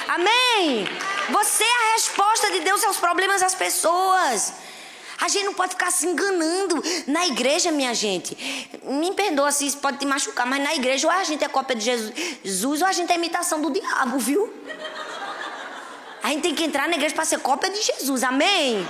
[0.08, 0.87] Amém?
[1.30, 4.52] Você é a resposta de Deus aos problemas das pessoas.
[5.20, 8.37] A gente não pode ficar se enganando na igreja, minha gente.
[8.82, 11.76] Me perdoa se isso pode te machucar, mas na igreja ou a gente é cópia
[11.76, 11.85] de
[12.42, 14.52] Jesus ou a gente é imitação do diabo, viu?
[16.24, 18.87] A gente tem que entrar na igreja para ser cópia de Jesus, amém?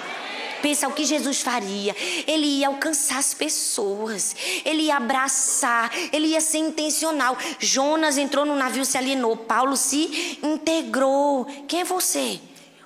[0.63, 1.95] Pensa o que Jesus faria.
[2.27, 7.37] Ele ia alcançar as pessoas, ele ia abraçar, ele ia ser intencional.
[7.59, 9.37] Jonas entrou no navio, se alienou.
[9.37, 11.45] Paulo se integrou.
[11.67, 12.41] Quem é você?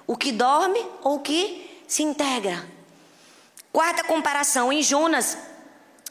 [0.07, 2.67] O que dorme ou o que se integra?
[3.73, 5.37] Quarta comparação, em Jonas,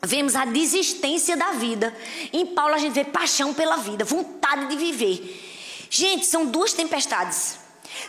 [0.04, 1.96] vemos a desistência da vida.
[2.32, 5.88] Em Paulo, a gente vê paixão pela vida, vontade de viver.
[5.90, 7.58] Gente, são duas tempestades.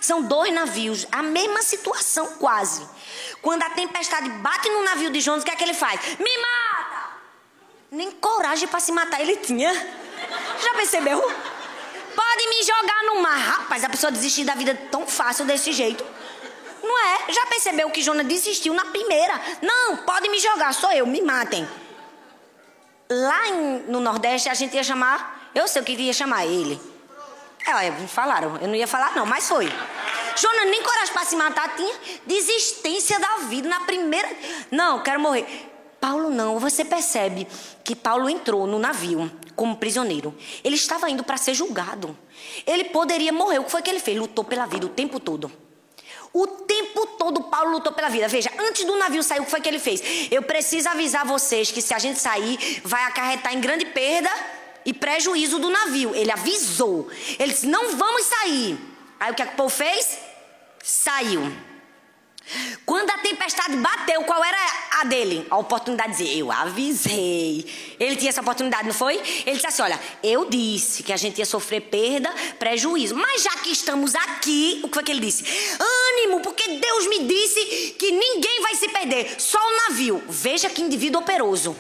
[0.01, 2.87] São dois navios, a mesma situação quase.
[3.47, 6.01] Quando a tempestade bate no navio de Jonas, o que é que ele faz?
[6.19, 7.11] Me mata!
[7.93, 9.73] Nem coragem para se matar ele tinha.
[9.73, 11.23] Já percebeu?
[11.23, 13.39] Pode me jogar no mar.
[13.39, 16.05] Rapaz, a pessoa desistir da vida tão fácil desse jeito.
[16.83, 17.33] Não é?
[17.33, 19.41] Já percebeu que Jonas desistiu na primeira?
[19.63, 21.69] Não, pode me jogar, sou eu, me matem.
[23.09, 26.81] Lá em, no Nordeste a gente ia chamar, eu sei o que ia chamar ele.
[27.65, 29.73] É, falaram, eu não ia falar não, mas foi.
[30.37, 31.95] Jonas nem coragem para se matar tinha.
[32.27, 34.29] Desistência da vida na primeira.
[34.71, 35.47] Não, quero morrer.
[36.01, 37.49] Paulo não, você percebe
[37.83, 40.35] que Paulo entrou no navio como prisioneiro.
[40.63, 42.17] Ele estava indo para ser julgado.
[42.67, 43.59] Ele poderia morrer.
[43.59, 44.19] O que foi que ele fez?
[44.19, 45.51] Lutou pela vida o tempo todo.
[46.33, 48.29] O tempo todo Paulo lutou pela vida.
[48.29, 50.29] Veja, antes do navio sair, o que foi que ele fez?
[50.31, 54.31] Eu preciso avisar vocês que se a gente sair, vai acarretar em grande perda
[54.85, 56.15] e prejuízo do navio.
[56.15, 57.09] Ele avisou.
[57.39, 58.96] Ele disse: não vamos sair.
[59.19, 60.19] Aí o que, é que o povo fez?
[60.83, 61.53] Saiu.
[62.85, 64.57] Quando a tempestade bateu, qual era
[65.01, 65.45] a dele?
[65.51, 67.67] A oportunidade de dizer: Eu avisei.
[67.99, 69.17] Ele tinha essa oportunidade, não foi?
[69.17, 73.17] Ele disse assim: Olha, eu disse que a gente ia sofrer perda, prejuízo.
[73.17, 75.45] Mas já que estamos aqui, o que foi que ele disse?
[75.81, 80.23] Ânimo, porque Deus me disse que ninguém vai se perder, só o navio.
[80.29, 81.77] Veja que indivíduo operoso.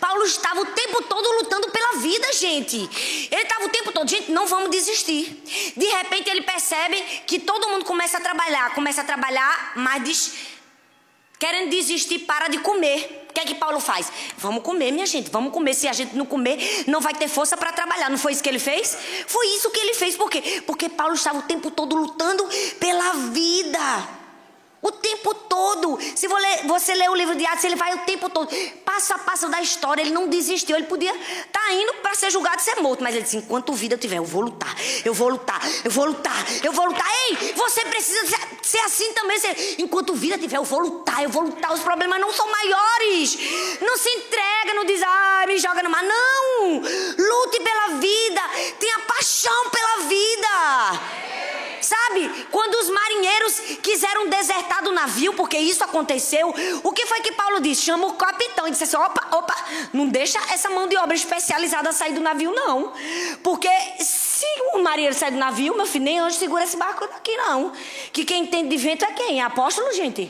[0.00, 2.76] Paulo estava o tempo todo lutando pela vida, gente.
[3.30, 5.42] Ele estava o tempo todo, gente, não vamos desistir.
[5.76, 10.34] De repente ele percebe que todo mundo começa a trabalhar, começa a trabalhar, mas diz,
[11.38, 13.26] querendo desistir, para de comer.
[13.28, 14.12] O que é que Paulo faz?
[14.38, 15.74] Vamos comer, minha gente, vamos comer.
[15.74, 18.08] Se a gente não comer, não vai ter força para trabalhar.
[18.08, 18.96] Não foi isso que ele fez?
[19.26, 20.16] Foi isso que ele fez.
[20.16, 20.62] Por quê?
[20.64, 22.48] Porque Paulo estava o tempo todo lutando
[22.78, 24.23] pela vida.
[24.84, 25.98] O tempo todo.
[26.14, 26.28] Se
[26.66, 28.54] você ler o livro de Atos, ele vai o tempo todo.
[28.84, 30.02] Passo a passo da história.
[30.02, 30.76] Ele não desistiu.
[30.76, 33.02] Ele podia estar tá indo para ser julgado e ser morto.
[33.02, 34.76] Mas ele disse: enquanto vida tiver, eu vou lutar.
[35.02, 35.58] Eu vou lutar.
[35.82, 36.36] Eu vou lutar.
[36.62, 37.06] Eu vou lutar.
[37.30, 39.38] Ei, você precisa ser assim também.
[39.78, 41.22] Enquanto vida tiver, eu vou lutar.
[41.22, 41.72] Eu vou lutar.
[41.72, 43.38] Os problemas não são maiores.
[43.80, 46.02] Não se entrega, não diz, ah, me joga no mar.
[46.02, 46.74] Não.
[46.74, 48.42] Lute pela vida.
[48.78, 51.23] Tenha paixão pela vida.
[51.94, 56.52] Sabe, quando os marinheiros quiseram desertar do navio, porque isso aconteceu,
[56.82, 57.82] o que foi que Paulo disse?
[57.82, 59.54] Chama o capitão e disse assim: opa, opa,
[59.92, 62.92] não deixa essa mão de obra especializada sair do navio, não.
[63.44, 63.68] Porque
[64.00, 67.72] se o marinheiro sair do navio, meu filho, nem anjo segura esse barco daqui, não.
[68.12, 69.40] Que quem entende de vento é quem?
[69.40, 70.22] É apóstolo, gente?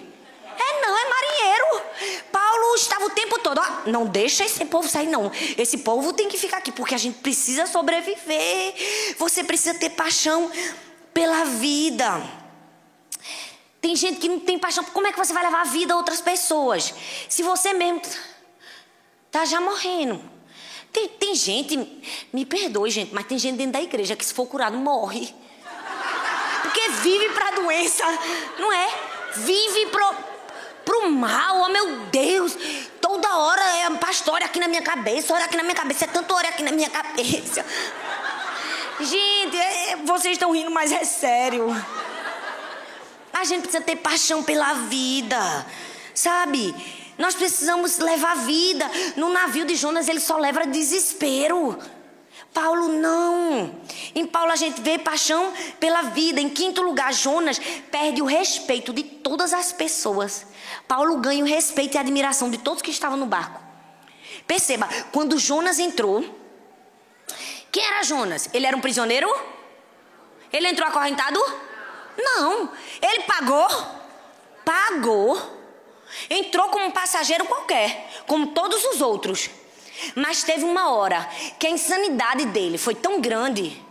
[0.56, 2.22] É não, é marinheiro.
[2.30, 5.32] Paulo estava o tempo todo, ó, não deixa esse povo sair não.
[5.56, 8.74] Esse povo tem que ficar aqui porque a gente precisa sobreviver.
[9.18, 10.50] Você precisa ter paixão
[11.14, 12.20] pela vida.
[13.80, 14.82] Tem gente que não tem paixão.
[14.84, 16.92] Como é que você vai levar a vida a outras pessoas?
[17.28, 18.02] Se você mesmo
[19.30, 20.20] tá já morrendo.
[20.92, 21.76] Tem, tem gente,
[22.32, 25.34] me perdoe, gente, mas tem gente dentro da igreja que se for curado morre.
[26.62, 28.04] Porque vive para a doença,
[28.60, 28.88] não é?
[29.34, 30.14] Vive pro,
[30.84, 32.56] pro mal, oh meu Deus.
[33.00, 36.32] Toda hora é pastor aqui na minha cabeça, olha aqui na minha cabeça, é tanto
[36.32, 37.66] hora aqui na minha cabeça.
[39.00, 41.66] Gente, é, é, vocês estão rindo, mas é sério.
[43.32, 45.66] A gente precisa ter paixão pela vida,
[46.14, 46.74] sabe?
[47.18, 48.88] Nós precisamos levar vida.
[49.16, 51.76] No navio de Jonas ele só leva desespero.
[52.52, 53.74] Paulo não.
[54.14, 56.40] Em Paulo a gente vê paixão pela vida.
[56.40, 60.46] Em quinto lugar, Jonas perde o respeito de todas as pessoas.
[60.86, 63.60] Paulo ganha o respeito e a admiração de todos que estavam no barco.
[64.46, 66.43] Perceba, quando Jonas entrou,
[67.74, 68.48] quem era Jonas?
[68.54, 69.28] Ele era um prisioneiro?
[70.52, 71.40] Ele entrou acorrentado?
[72.16, 72.70] Não.
[73.02, 73.66] Ele pagou?
[74.64, 75.36] Pagou.
[76.30, 79.50] Entrou como um passageiro qualquer, como todos os outros.
[80.14, 83.82] Mas teve uma hora que a insanidade dele foi tão grande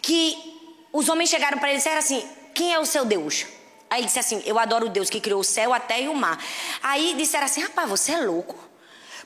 [0.00, 0.58] que
[0.90, 3.44] os homens chegaram para ele e disseram assim: Quem é o seu Deus?
[3.90, 6.08] Aí ele disse assim: Eu adoro o Deus que criou o céu, a terra e
[6.08, 6.42] o mar.
[6.82, 8.56] Aí disseram assim: Rapaz, você é louco.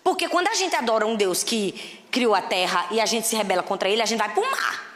[0.03, 3.37] Porque quando a gente adora um Deus que criou a terra e a gente se
[3.37, 4.91] rebela contra ele, a gente vai para o mar.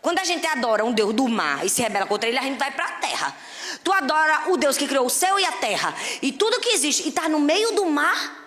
[0.00, 2.58] Quando a gente adora um Deus do mar e se rebela contra ele, a gente
[2.58, 3.36] vai para a terra.
[3.82, 7.04] Tu adora o Deus que criou o céu e a terra e tudo que existe
[7.04, 8.42] e está no meio do mar.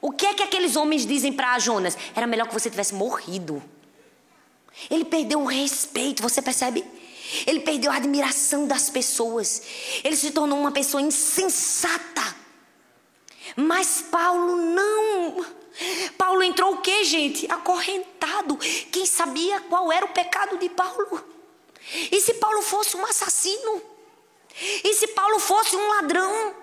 [0.00, 1.96] O que é que aqueles homens dizem para Jonas?
[2.14, 3.62] Era melhor que você tivesse morrido.
[4.90, 6.84] Ele perdeu o respeito, você percebe?
[7.46, 9.62] Ele perdeu a admiração das pessoas.
[10.04, 12.36] Ele se tornou uma pessoa insensata.
[13.56, 15.46] Mas Paulo não.
[16.16, 17.50] Paulo entrou o que, gente?
[17.50, 18.56] Acorrentado.
[18.90, 21.22] Quem sabia qual era o pecado de Paulo?
[22.10, 23.82] E se Paulo fosse um assassino?
[24.82, 26.54] E se Paulo fosse um ladrão?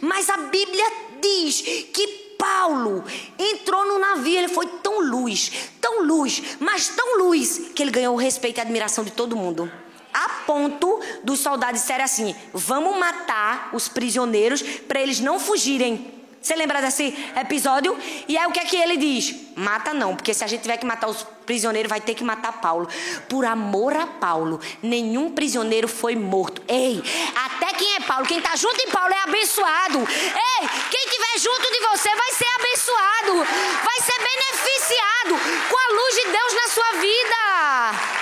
[0.00, 0.84] Mas a Bíblia
[1.20, 1.60] diz
[1.92, 3.04] que Paulo
[3.38, 8.14] entrou no navio, ele foi tão luz, tão luz, mas tão luz, que ele ganhou
[8.14, 9.70] o respeito e a admiração de todo mundo.
[10.14, 16.17] A ponto dos soldados disserem assim: vamos matar os prisioneiros para eles não fugirem.
[16.40, 17.98] Você lembra desse episódio?
[18.28, 19.34] E aí o que é que ele diz?
[19.56, 22.60] Mata não, porque se a gente tiver que matar os prisioneiros, vai ter que matar
[22.60, 22.88] Paulo.
[23.28, 26.62] Por amor a Paulo, nenhum prisioneiro foi morto.
[26.68, 27.02] Ei,
[27.44, 29.98] até quem é Paulo, quem está junto de Paulo é abençoado.
[29.98, 33.44] Ei, quem estiver junto de você vai ser abençoado,
[33.84, 38.17] vai ser beneficiado com a luz de Deus na sua vida.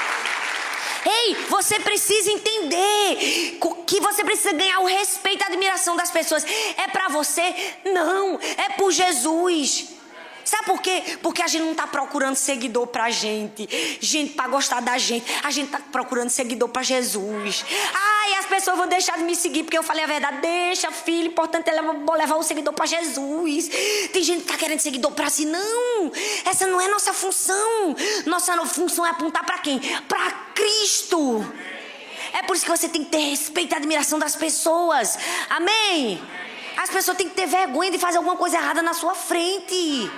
[1.09, 6.45] Ei, você precisa entender que você precisa ganhar o respeito e a admiração das pessoas.
[6.77, 7.55] É para você?
[7.85, 9.96] Não, é por Jesus.
[10.47, 11.19] Sabe por quê?
[11.21, 13.69] Porque a gente não está procurando seguidor pra gente,
[14.01, 15.27] gente para gostar da gente.
[15.43, 17.65] A gente está procurando seguidor para Jesus.
[17.93, 20.39] Ai, as pessoas vão deixar de me seguir porque eu falei a verdade.
[20.41, 23.69] Deixa, filho, importante é levar o seguidor para Jesus.
[24.13, 25.45] Tem gente que tá querendo seguidor para si.
[25.45, 26.13] Não,
[26.45, 27.97] essa não é nossa função.
[28.25, 29.81] Nossa função é apontar para quem?
[30.07, 31.45] Para Cristo.
[32.33, 35.19] É por isso que você tem que ter respeito e admiração das pessoas.
[35.51, 36.23] Amém?
[36.77, 40.09] As pessoas têm que ter vergonha de fazer alguma coisa errada na sua frente.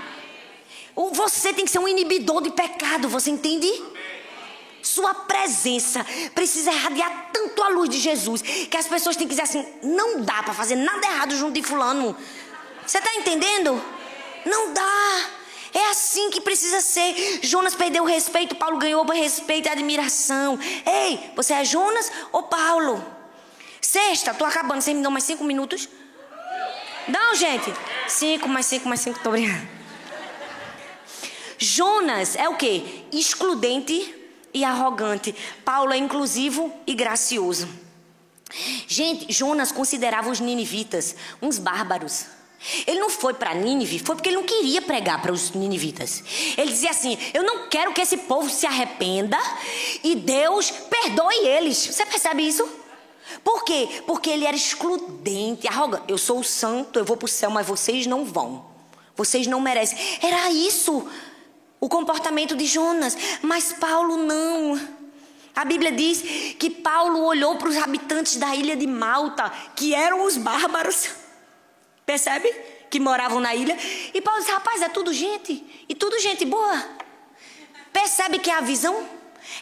[1.13, 3.71] Você tem que ser um inibidor de pecado, você entende?
[4.83, 9.43] Sua presença precisa irradiar tanto a luz de Jesus que as pessoas têm que dizer
[9.43, 12.17] assim: não dá para fazer nada errado junto de Fulano.
[12.85, 13.81] Você está entendendo?
[14.45, 15.31] Não dá.
[15.73, 17.41] É assim que precisa ser.
[17.43, 20.59] Jonas perdeu o respeito, Paulo ganhou o respeito e admiração.
[20.85, 23.05] Ei, você é Jonas ou Paulo?
[23.81, 24.81] Sexta, tô acabando.
[24.81, 25.89] Vocês me dão mais cinco minutos?
[27.07, 27.73] Não, gente.
[28.09, 29.21] Cinco, mais cinco, mais cinco.
[29.21, 29.78] Tô brincando.
[31.59, 33.05] Jonas é o que?
[33.13, 34.15] Excludente
[34.55, 35.35] e arrogante.
[35.65, 37.69] Paulo é inclusivo e gracioso.
[38.87, 42.27] Gente, Jonas considerava os ninivitas uns bárbaros.
[42.87, 46.25] Ele não foi para Nínive, foi porque ele não queria pregar para os ninivitas.
[46.57, 49.39] Ele dizia assim: Eu não quero que esse povo se arrependa
[50.03, 51.77] e Deus perdoe eles.
[51.77, 52.69] Você percebe isso?
[53.45, 54.03] Por quê?
[54.07, 56.05] Porque ele era excludente, arrogante.
[56.09, 58.67] Eu sou o santo, eu vou para o céu, mas vocês não vão.
[59.15, 59.99] Vocês não merecem.
[60.21, 61.07] Era isso
[61.81, 64.99] o comportamento de Jonas, mas Paulo não.
[65.55, 66.23] A Bíblia diz
[66.59, 71.11] que Paulo olhou para os habitantes da ilha de Malta, que eram os bárbaros,
[72.07, 72.49] percebe?
[72.91, 73.77] Que moravam na ilha.
[74.15, 76.85] E Paulo disse: rapaz, é tudo gente, e tudo gente boa.
[77.93, 79.09] Percebe que é a visão,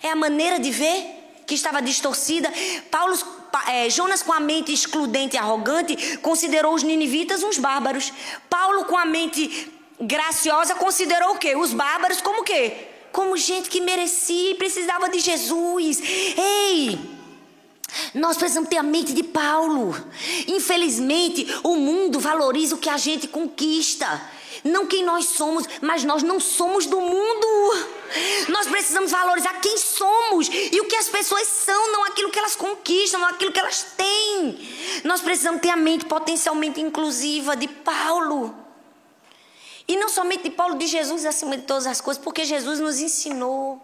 [0.03, 2.53] é a maneira de ver que estava distorcida.
[2.91, 3.17] Paulo,
[3.69, 8.13] é, Jonas, com a mente excludente e arrogante, considerou os ninivitas uns bárbaros.
[8.51, 11.57] Paulo, com a mente graciosa considerou o quê?
[11.57, 12.73] Os bárbaros como o quê?
[13.13, 16.01] Como gente que merecia e precisava de Jesus.
[16.37, 17.17] Ei!
[18.15, 19.97] Nós precisamos ter a mente de Paulo.
[20.47, 24.21] Infelizmente, o mundo valoriza o que a gente conquista.
[24.65, 27.47] Não quem nós somos, mas nós não somos do mundo.
[28.49, 32.57] Nós precisamos valorizar quem somos e o que as pessoas são, não aquilo que elas
[32.57, 34.59] conquistam, não aquilo que elas têm.
[35.05, 38.66] Nós precisamos ter a mente potencialmente inclusiva de Paulo.
[39.89, 42.99] E não somente de Paulo, de Jesus acima de todas as coisas, porque Jesus nos
[42.99, 43.81] ensinou.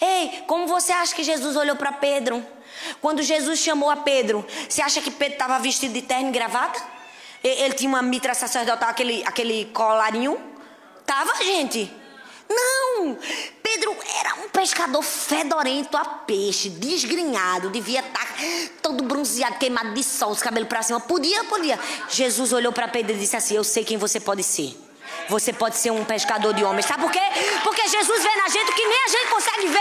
[0.00, 2.44] Ei, como você acha que Jesus olhou para Pedro?
[3.00, 6.80] Quando Jesus chamou a Pedro, você acha que Pedro estava vestido de terno e gravata?
[7.42, 10.38] Ele tinha uma mitra sacerdotal, aquele, aquele colarinho?
[11.06, 11.90] Tava, gente?
[12.48, 13.16] Não!
[13.62, 18.34] Pedro era um pescador fedorento a peixe, desgrenhado, devia estar tá
[18.82, 21.00] todo bronzeado, queimado de sol, os cabelos para cima.
[21.00, 21.78] Podia, podia.
[22.08, 24.87] Jesus olhou para Pedro e disse assim: Eu sei quem você pode ser
[25.28, 26.86] você pode ser um pescador de homens.
[26.86, 27.22] Sabe por quê?
[27.62, 29.78] Porque Jesus vê na gente o que nem a gente consegue ver.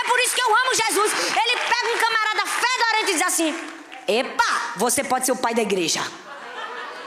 [0.00, 1.12] É por isso que eu amo Jesus.
[1.12, 3.54] Ele pega um camarada fedorento e diz assim:
[4.06, 6.02] Epa, você pode ser o pai da igreja.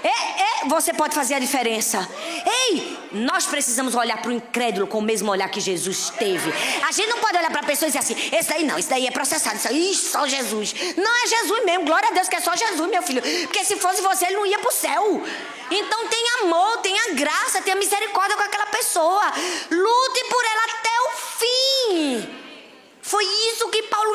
[0.04, 2.08] É, é, você pode fazer a diferença.
[2.46, 6.52] Ei, nós precisamos olhar para o incrédulo com o mesmo olhar que Jesus teve.
[6.88, 8.90] A gente não pode olhar para a pessoa e dizer assim: esse daí não, esse
[8.90, 10.74] daí é processado, isso aí só Jesus.
[10.98, 13.22] Não é Jesus mesmo, glória a Deus que é só Jesus, meu filho.
[13.22, 15.24] Porque se fosse você, ele não ia para o céu.
[15.70, 19.32] Então tenha amor, tenha graça, tenha misericórdia com aquela pessoa.
[19.70, 22.41] Lute por ela até o fim.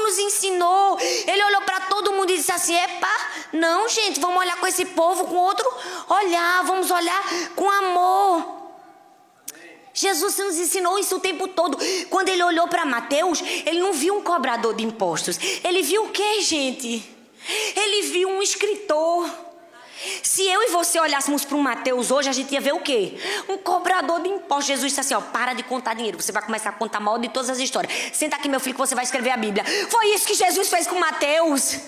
[0.07, 0.99] Nos ensinou.
[1.01, 4.85] Ele olhou para todo mundo e disse assim: Epa, não, gente, vamos olhar com esse
[4.85, 5.67] povo com outro
[6.09, 7.23] olhar, vamos olhar
[7.55, 8.57] com amor.
[9.93, 11.79] Jesus nos ensinou isso o tempo todo.
[12.11, 15.39] Quando ele olhou para Mateus, ele não viu um cobrador de impostos.
[15.65, 17.03] Ele viu o que, gente?
[17.75, 19.46] Ele viu um escritor.
[20.23, 23.15] Se eu e você olhássemos para um Mateus hoje, a gente ia ver o quê?
[23.49, 24.67] Um cobrador de impostos.
[24.67, 26.21] Jesus disse assim: ó, para de contar dinheiro.
[26.21, 27.93] Você vai começar a contar mal de todas as histórias.
[28.13, 29.65] Senta aqui, meu filho, que você vai escrever a Bíblia.
[29.91, 31.79] Foi isso que Jesus fez com Mateus.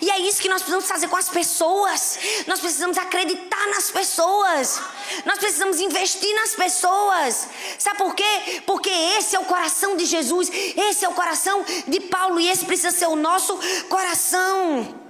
[0.00, 2.18] E é isso que nós precisamos fazer com as pessoas.
[2.46, 4.80] Nós precisamos acreditar nas pessoas.
[5.24, 7.48] Nós precisamos investir nas pessoas.
[7.78, 8.62] Sabe por quê?
[8.66, 10.50] Porque esse é o coração de Jesus.
[10.50, 12.40] Esse é o coração de Paulo.
[12.40, 13.58] E esse precisa ser o nosso
[13.88, 15.01] coração.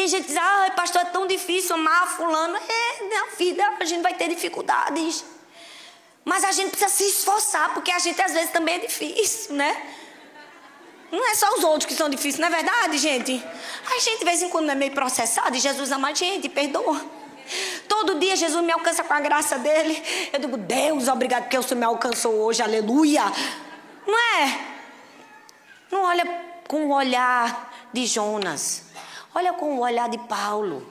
[0.00, 2.56] Tem gente que diz, ah, pastor, é tão difícil amar fulano.
[2.56, 5.22] É, minha vida, a gente vai ter dificuldades.
[6.24, 9.76] Mas a gente precisa se esforçar, porque a gente às vezes também é difícil, né?
[11.12, 13.44] Não é só os outros que são difíceis, não é verdade, gente?
[13.94, 16.98] A gente de vez em quando é meio processado e Jesus ama a gente, perdoa.
[17.86, 20.02] Todo dia Jesus me alcança com a graça dele.
[20.32, 23.24] Eu digo, Deus, obrigado porque o Senhor me alcançou hoje, aleluia.
[24.06, 24.60] Não é?
[25.90, 26.24] Não olha
[26.66, 28.88] com o olhar de Jonas.
[29.32, 30.84] Olha com o olhar de Paulo.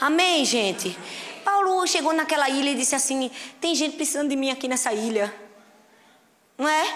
[0.00, 0.96] Amém, gente?
[1.44, 3.28] Paulo chegou naquela ilha e disse assim:
[3.60, 5.34] tem gente precisando de mim aqui nessa ilha.
[6.56, 6.94] Não é?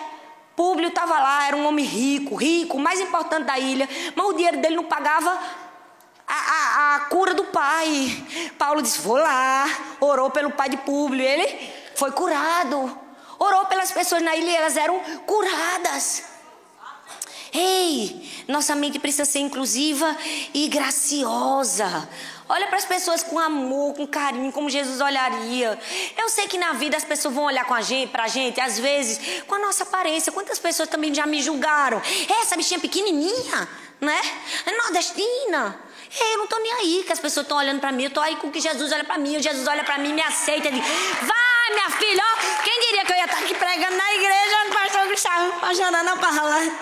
[0.54, 4.58] Públio estava lá, era um homem rico, rico, mais importante da ilha, mas o dinheiro
[4.58, 5.30] dele não pagava
[6.26, 8.24] a, a, a, cura do pai.
[8.56, 9.66] Paulo disse: Vou lá.
[10.00, 11.24] Orou pelo pai de Públio.
[11.24, 12.96] Ele foi curado.
[13.40, 16.35] Orou pelas pessoas na ilha e elas eram curadas.
[17.58, 20.14] Ei, nossa mente precisa ser inclusiva
[20.52, 22.06] e graciosa.
[22.48, 25.78] Olha para as pessoas com amor, com carinho, como Jesus olharia.
[26.18, 28.78] Eu sei que na vida as pessoas vão olhar com a gente, pra gente, às
[28.78, 30.30] vezes, com a nossa aparência.
[30.30, 32.00] Quantas pessoas também já me julgaram?
[32.40, 33.68] Essa bichinha pequenininha,
[34.00, 34.20] né?
[34.66, 35.80] É nordestina.
[36.20, 38.04] Ei, eu não tô nem aí que as pessoas estão olhando para mim.
[38.04, 39.42] Eu tô aí com que Jesus olha para mim.
[39.42, 40.70] Jesus olha para mim, me aceita.
[40.70, 42.55] Vai, minha filha, ó.
[42.86, 46.08] Quem diria que eu ia estar aqui pregando na igreja onde o pastor Gustavo, apaixonando
[46.08, 46.72] a palavra.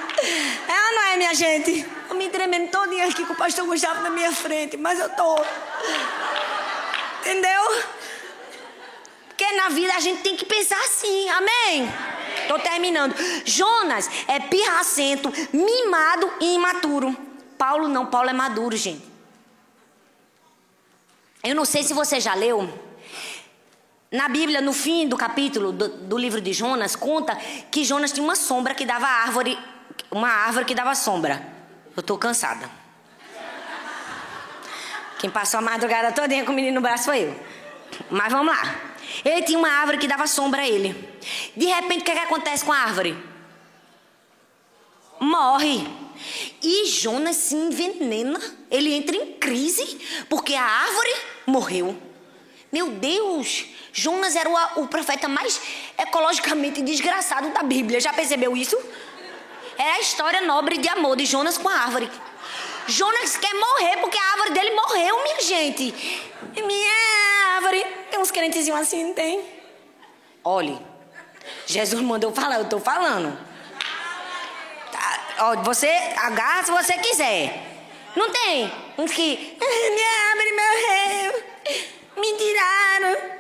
[0.69, 1.87] É ou não é, minha gente?
[2.11, 5.39] Eu me tremendo todinha aqui com o pastor Gustavo na minha frente, mas eu tô.
[7.21, 7.83] Entendeu?
[9.29, 11.91] Porque na vida a gente tem que pensar assim, amém?
[12.49, 13.15] Tô terminando.
[13.47, 17.17] Jonas é pirracento, mimado e imaturo.
[17.57, 19.03] Paulo não, Paulo é maduro, gente.
[21.43, 22.69] Eu não sei se você já leu.
[24.15, 27.35] Na Bíblia, no fim do capítulo do, do livro de Jonas, conta
[27.69, 29.59] que Jonas tinha uma sombra que dava árvore,
[30.09, 31.45] uma árvore que dava sombra.
[31.97, 32.71] Eu estou cansada.
[35.19, 37.41] Quem passou a madrugada toda com o menino no braço foi eu.
[38.09, 38.77] Mas vamos lá.
[39.25, 40.95] Ele tinha uma árvore que dava sombra a ele.
[41.57, 43.19] De repente, o que, é que acontece com a árvore?
[45.19, 45.89] Morre.
[46.63, 48.41] E Jonas se envenena.
[48.71, 51.15] Ele entra em crise porque a árvore
[51.49, 52.14] morreu.
[52.75, 55.61] Meu Deus, Jonas era o, o profeta mais
[55.97, 58.01] ecologicamente desgraçado da Bíblia.
[58.01, 58.77] Já percebeu isso?
[59.79, 62.11] É a história nobre de amor de Jonas com a árvore.
[62.89, 65.95] Jonas quer morrer porque a árvore dele morreu, minha gente.
[66.57, 67.87] Minha árvore.
[68.11, 69.41] Tem uns crentezinhos assim, não tem?
[70.43, 70.77] Olhe,
[71.69, 73.39] Jesus mandou falar, eu estou falando.
[74.91, 77.73] Tá, ó, você agarra se você quiser.
[78.17, 78.73] Não tem?
[78.99, 79.57] Uns que.
[79.61, 81.55] Minha árvore morreu.
[82.17, 83.35] Me tiraram.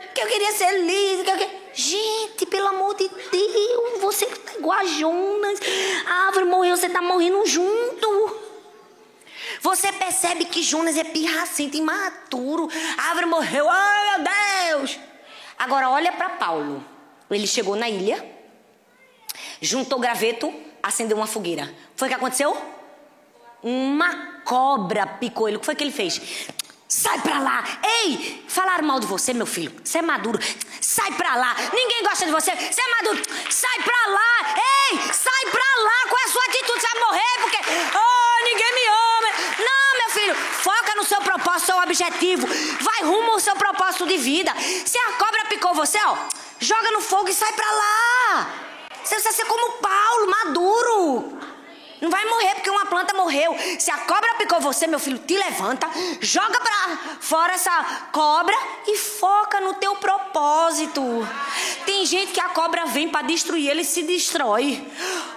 [1.74, 5.58] Gente, pelo amor de Deus, você tá igual a Jonas.
[6.06, 8.44] A árvore morreu, você tá morrendo junto.
[9.60, 12.68] Você percebe que Jonas é pirracento, imaturo.
[12.96, 14.98] A árvore morreu, oh meu Deus.
[15.58, 16.84] Agora olha para Paulo.
[17.30, 18.24] Ele chegou na ilha,
[19.60, 21.74] juntou graveto, acendeu uma fogueira.
[21.96, 22.56] Foi o que aconteceu?
[23.62, 25.56] Uma cobra picou ele.
[25.56, 26.20] O que foi que ele fez?
[26.88, 27.64] Sai pra lá!
[27.82, 28.44] Ei!
[28.48, 29.74] Falaram mal de você, meu filho.
[29.82, 30.38] Você é maduro.
[30.80, 31.56] Sai pra lá!
[31.72, 32.54] Ninguém gosta de você.
[32.54, 33.22] Você é maduro.
[33.50, 34.54] Sai pra lá!
[34.56, 34.98] Ei!
[35.12, 36.08] Sai pra lá!
[36.08, 36.80] Qual é a sua atitude?
[36.80, 37.58] Você vai morrer porque.
[37.98, 39.64] Oh, ninguém me ama!
[39.64, 40.34] Não, meu filho!
[40.34, 42.46] Foca no seu propósito, seu objetivo.
[42.80, 44.54] Vai rumo ao seu propósito de vida.
[44.84, 46.16] Se a cobra picou você, ó,
[46.60, 48.50] joga no fogo e sai pra lá!
[49.02, 51.53] Você precisa ser como Paulo, maduro.
[52.04, 53.56] Não vai morrer porque uma planta morreu.
[53.78, 55.88] Se a cobra picou você, meu filho, te levanta,
[56.20, 57.72] joga pra fora essa
[58.12, 58.54] cobra
[58.86, 61.00] e foca no teu propósito.
[61.86, 64.86] Tem gente que a cobra vem para destruir, ele se destrói.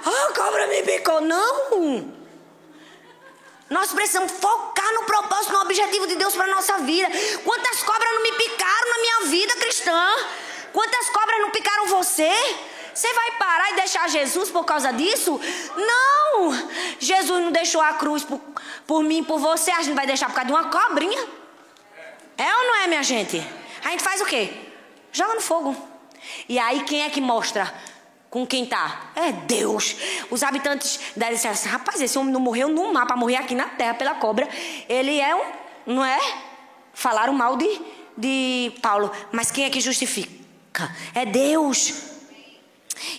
[0.05, 1.21] Ah, a cobra me picou.
[1.21, 2.13] Não!
[3.69, 7.07] Nós precisamos focar no propósito, no objetivo de Deus para nossa vida.
[7.45, 10.09] Quantas cobras não me picaram na minha vida cristã?
[10.73, 12.29] Quantas cobras não picaram você?
[12.97, 15.39] Você vai parar e deixar Jesus por causa disso?
[15.75, 16.51] Não!
[16.99, 18.41] Jesus não deixou a cruz por,
[18.87, 21.27] por mim, por você, a gente vai deixar por causa de uma cobrinha?
[22.35, 23.39] É ou não é, minha gente?
[23.85, 24.51] A gente faz o quê?
[25.11, 25.77] Joga no fogo.
[26.49, 27.71] E aí quem é que mostra
[28.31, 29.11] com quem tá?
[29.15, 29.95] É Deus.
[30.31, 33.53] Os habitantes da disseram assim: rapaz, esse homem não morreu no mar para morrer aqui
[33.53, 34.49] na terra pela cobra.
[34.89, 35.93] Ele é um.
[35.93, 36.19] Não é?
[36.95, 37.79] Falaram mal de,
[38.17, 39.11] de Paulo.
[39.31, 40.91] Mas quem é que justifica?
[41.13, 42.16] É Deus.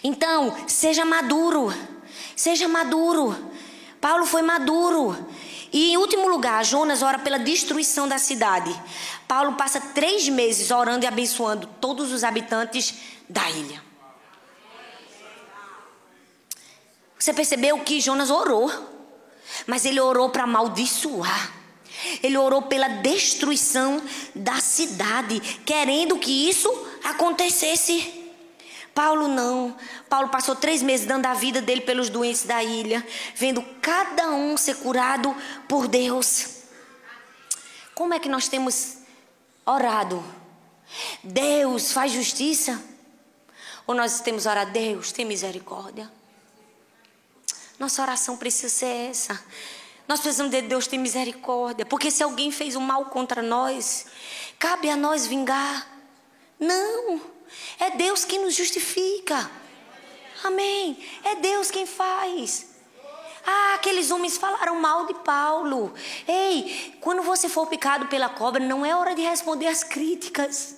[0.02, 1.72] Então, seja maduro.
[2.36, 3.36] Seja maduro.
[4.00, 5.16] Paulo foi maduro.
[5.72, 8.74] E em último lugar, Jonas ora pela destruição da cidade.
[9.26, 12.94] Paulo passa três meses orando e abençoando todos os habitantes
[13.28, 13.82] da ilha.
[17.18, 18.72] Você percebeu que Jonas orou,
[19.66, 21.52] mas ele orou para amaldiçoar.
[22.22, 24.00] Ele orou pela destruição
[24.34, 26.70] da cidade, querendo que isso
[27.04, 28.17] acontecesse.
[28.98, 29.76] Paulo não.
[30.08, 34.56] Paulo passou três meses dando a vida dele pelos doentes da ilha, vendo cada um
[34.56, 35.32] ser curado
[35.68, 36.64] por Deus.
[37.94, 38.96] Como é que nós temos
[39.64, 40.20] orado?
[41.22, 42.82] Deus faz justiça?
[43.86, 46.10] Ou nós temos orado, Deus tem misericórdia?
[47.78, 49.40] Nossa oração precisa ser essa.
[50.08, 54.06] Nós precisamos de Deus ter misericórdia, porque se alguém fez o um mal contra nós,
[54.58, 55.86] cabe a nós vingar.
[56.58, 57.37] Não.
[57.78, 59.50] É Deus quem nos justifica.
[60.44, 60.98] Amém.
[61.24, 62.68] É Deus quem faz.
[63.46, 65.94] Ah, aqueles homens falaram mal de Paulo.
[66.26, 70.76] Ei, quando você for picado pela cobra, não é hora de responder as críticas.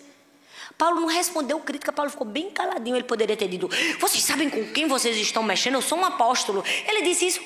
[0.78, 2.96] Paulo não respondeu crítica, Paulo ficou bem caladinho.
[2.96, 3.68] Ele poderia ter dito:
[3.98, 5.74] Vocês sabem com quem vocês estão mexendo?
[5.74, 6.64] Eu sou um apóstolo.
[6.86, 7.40] Ele disse isso.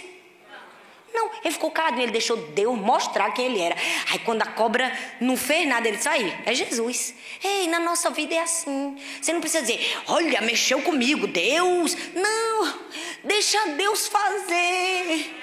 [1.15, 3.77] Não, ele ficou calado, ele deixou Deus mostrar quem ele era.
[4.11, 7.15] Aí quando a cobra não fez nada, ele disse, aí, é Jesus.
[7.43, 8.97] Ei, na nossa vida é assim.
[9.23, 11.97] Você não precisa dizer, olha, mexeu comigo, Deus.
[12.15, 12.75] Não,
[13.23, 15.41] deixa Deus fazer.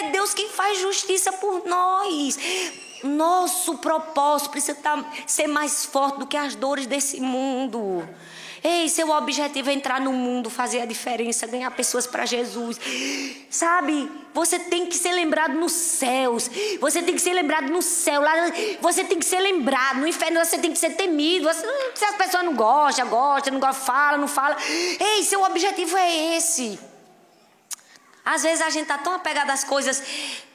[0.00, 2.36] É Deus quem faz justiça por nós.
[3.04, 4.76] Nosso propósito precisa
[5.24, 8.06] ser mais forte do que as dores desse mundo.
[8.68, 12.80] Ei, seu objetivo é entrar no mundo, fazer a diferença, ganhar pessoas para Jesus.
[13.48, 14.10] Sabe?
[14.34, 16.50] Você tem que ser lembrado nos céus.
[16.80, 18.20] Você tem que ser lembrado no céu.
[18.20, 18.32] Lá,
[18.80, 20.00] você tem que ser lembrado.
[20.00, 21.44] No inferno você tem que ser temido.
[21.44, 21.64] Você,
[21.94, 24.56] se as pessoas não gostam, gostam, não gostam, fala, não fala.
[24.98, 26.76] Ei, seu objetivo é esse.
[28.24, 30.02] Às vezes a gente está tão apegado às coisas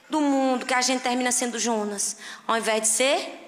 [0.09, 3.39] do mundo que a gente termina sendo Jonas, ao invés de ser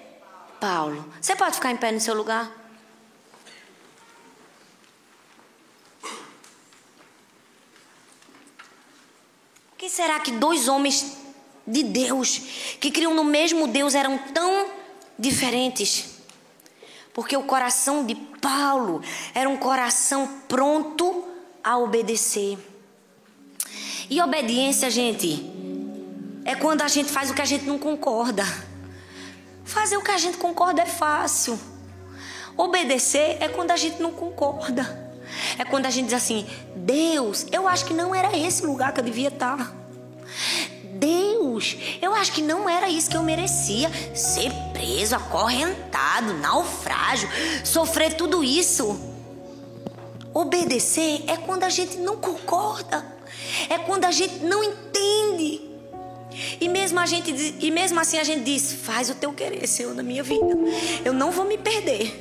[0.58, 1.06] Paulo.
[1.20, 2.63] Você pode ficar em pé no seu lugar?
[9.84, 11.14] Que será que dois homens
[11.66, 12.40] de Deus,
[12.80, 14.66] que criam no mesmo Deus, eram tão
[15.18, 16.20] diferentes?
[17.12, 19.02] Porque o coração de Paulo
[19.34, 21.28] era um coração pronto
[21.62, 22.56] a obedecer.
[24.08, 25.44] E obediência, gente,
[26.46, 28.44] é quando a gente faz o que a gente não concorda.
[29.66, 31.60] Fazer o que a gente concorda é fácil.
[32.56, 35.03] Obedecer é quando a gente não concorda.
[35.58, 39.00] É quando a gente diz assim: Deus, eu acho que não era esse lugar que
[39.00, 39.74] eu devia estar.
[40.94, 43.90] Deus, eu acho que não era isso que eu merecia.
[44.14, 47.28] Ser preso, acorrentado, naufrágio,
[47.64, 48.98] sofrer tudo isso.
[50.32, 53.04] Obedecer é quando a gente não concorda,
[53.68, 55.62] é quando a gente não entende.
[56.60, 59.94] E mesmo, a gente, e mesmo assim a gente diz: faz o teu querer, Senhor,
[59.94, 60.56] na minha vida.
[61.04, 62.20] Eu não vou me perder.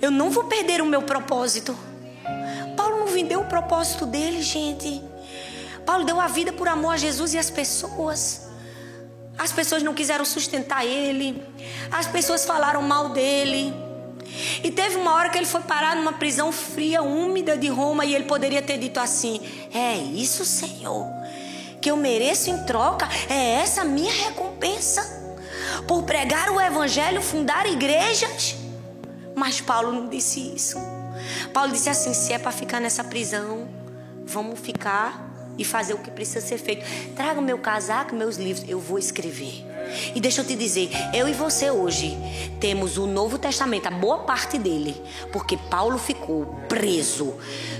[0.00, 1.76] Eu não vou perder o meu propósito
[3.08, 5.02] vendeu o propósito dele, gente.
[5.84, 8.48] Paulo deu a vida por amor a Jesus e as pessoas.
[9.38, 11.42] As pessoas não quiseram sustentar ele.
[11.90, 13.72] As pessoas falaram mal dele.
[14.62, 18.14] E teve uma hora que ele foi parar numa prisão fria, úmida de Roma, e
[18.14, 19.40] ele poderia ter dito assim:
[19.72, 21.06] É isso, Senhor,
[21.80, 25.16] que eu mereço em troca, é essa minha recompensa.
[25.86, 28.56] Por pregar o evangelho, fundar igrejas.
[29.34, 30.78] Mas Paulo não disse isso.
[31.52, 33.68] Paulo disse assim: se é para ficar nessa prisão,
[34.24, 35.28] vamos ficar
[35.58, 36.86] e fazer o que precisa ser feito.
[37.14, 39.66] Traga meu casaco, meus livros, eu vou escrever.
[40.14, 42.16] E deixa eu te dizer, eu e você hoje
[42.60, 44.94] temos o Novo Testamento, a boa parte dele,
[45.32, 47.34] porque Paulo ficou preso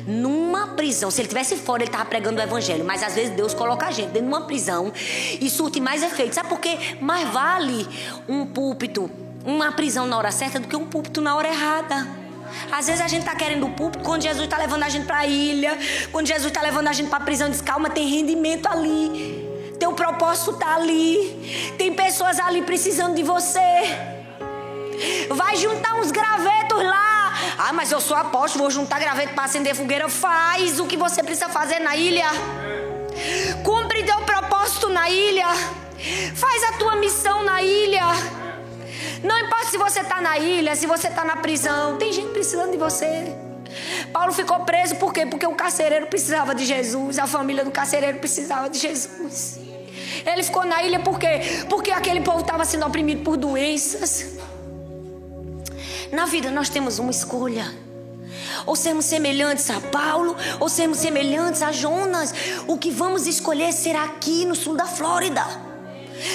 [0.07, 1.11] numa prisão.
[1.11, 3.91] Se ele tivesse fora, ele estava pregando o evangelho, mas às vezes Deus coloca a
[3.91, 4.93] gente dentro de uma prisão
[5.41, 6.35] e surte mais efeito.
[6.35, 6.97] Sabe por quê?
[7.01, 7.87] Mais vale
[8.27, 9.11] um púlpito,
[9.45, 12.28] uma prisão na hora certa do que um púlpito na hora errada.
[12.71, 15.19] Às vezes a gente está querendo o púlpito quando Jesus está levando a gente para
[15.19, 15.79] a ilha,
[16.13, 17.51] quando Jesus está levando a gente para a prisão.
[17.51, 19.47] Diz, calma, tem rendimento ali.
[19.79, 21.75] Teu propósito está ali.
[21.79, 23.61] Tem pessoas ali precisando de você.
[25.31, 27.35] Vai juntar uns gravetos lá.
[27.59, 30.09] Ah, mas eu sou apóstolo, vou juntar graveto para acender fogueira.
[30.09, 32.27] Faz o que você precisa fazer na ilha.
[33.65, 34.39] Cumpre teu propósito
[36.35, 38.05] Faz a tua missão na ilha.
[39.23, 42.71] Não importa se você está na ilha, se você está na prisão, tem gente precisando
[42.71, 43.35] de você.
[44.13, 45.27] Paulo ficou preso por quê?
[45.27, 49.61] Porque o carcereiro precisava de Jesus, a família do carcereiro precisava de Jesus.
[50.25, 51.41] Ele ficou na ilha por quê?
[51.69, 54.39] Porque aquele povo estava sendo oprimido por doenças.
[56.13, 57.67] Na vida nós temos uma escolha.
[58.67, 62.35] Ou sermos semelhantes a Paulo, ou sermos semelhantes a Jonas.
[62.67, 65.68] O que vamos escolher será aqui no sul da Flórida.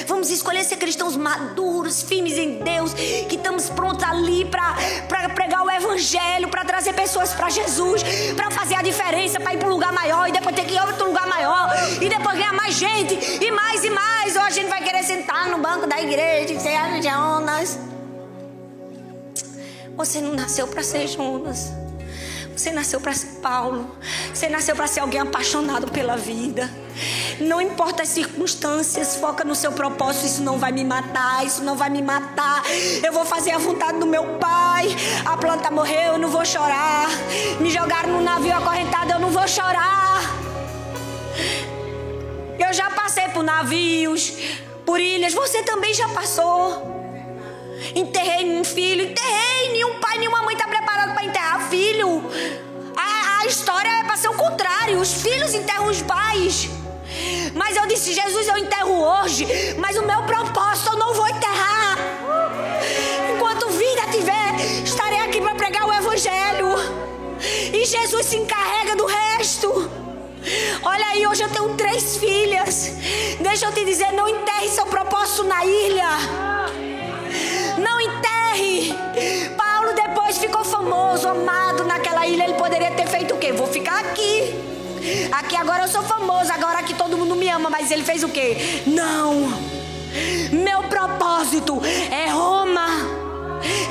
[0.07, 5.69] Vamos escolher ser cristãos maduros, firmes em Deus, que estamos prontos ali para pregar o
[5.69, 8.03] Evangelho, para trazer pessoas para Jesus,
[8.35, 10.77] para fazer a diferença, para ir para um lugar maior e depois ter que ir
[10.77, 11.69] para outro lugar maior
[12.01, 13.13] e depois ganhar mais gente
[13.43, 14.35] e mais e mais.
[14.35, 17.79] Ou a gente vai querer sentar no banco da igreja e ser Jonas.
[19.95, 21.82] Você não nasceu para ser Jonas.
[22.55, 23.97] Você nasceu para ser Paulo.
[24.33, 26.69] Você nasceu para ser alguém apaixonado pela vida.
[27.39, 30.27] Não importa as circunstâncias, foca no seu propósito.
[30.27, 32.63] Isso não vai me matar, isso não vai me matar.
[33.03, 34.87] Eu vou fazer a vontade do meu pai.
[35.25, 37.09] A planta morreu, eu não vou chorar.
[37.59, 40.21] Me jogaram no navio acorrentado, eu não vou chorar.
[42.59, 44.31] Eu já passei por navios,
[44.85, 45.33] por ilhas.
[45.33, 47.02] Você também já passou.
[47.95, 49.71] Enterrei um filho, enterrei.
[49.71, 52.23] Nenhum pai, nenhuma mãe está preparado para enterrar filho.
[52.95, 54.99] A, a história é para ser o contrário.
[54.99, 56.69] Os filhos enterram os pais.
[57.53, 59.45] Mas eu disse, Jesus, eu enterro hoje,
[59.77, 61.97] mas o meu propósito eu não vou enterrar.
[63.35, 66.69] Enquanto vida tiver, estarei aqui para pregar o Evangelho.
[67.73, 69.91] E Jesus se encarrega do resto.
[70.83, 72.91] Olha aí, hoje eu tenho três filhas.
[73.39, 76.62] Deixa eu te dizer, não enterre seu propósito na ilha.
[79.57, 82.43] Paulo depois ficou famoso, amado naquela ilha.
[82.43, 83.51] Ele poderia ter feito o quê?
[83.51, 84.53] Vou ficar aqui.
[85.31, 87.69] Aqui agora eu sou famoso, agora aqui todo mundo me ama.
[87.69, 88.83] Mas ele fez o quê?
[88.85, 89.49] Não.
[90.51, 91.81] Meu propósito
[92.11, 92.87] é Roma.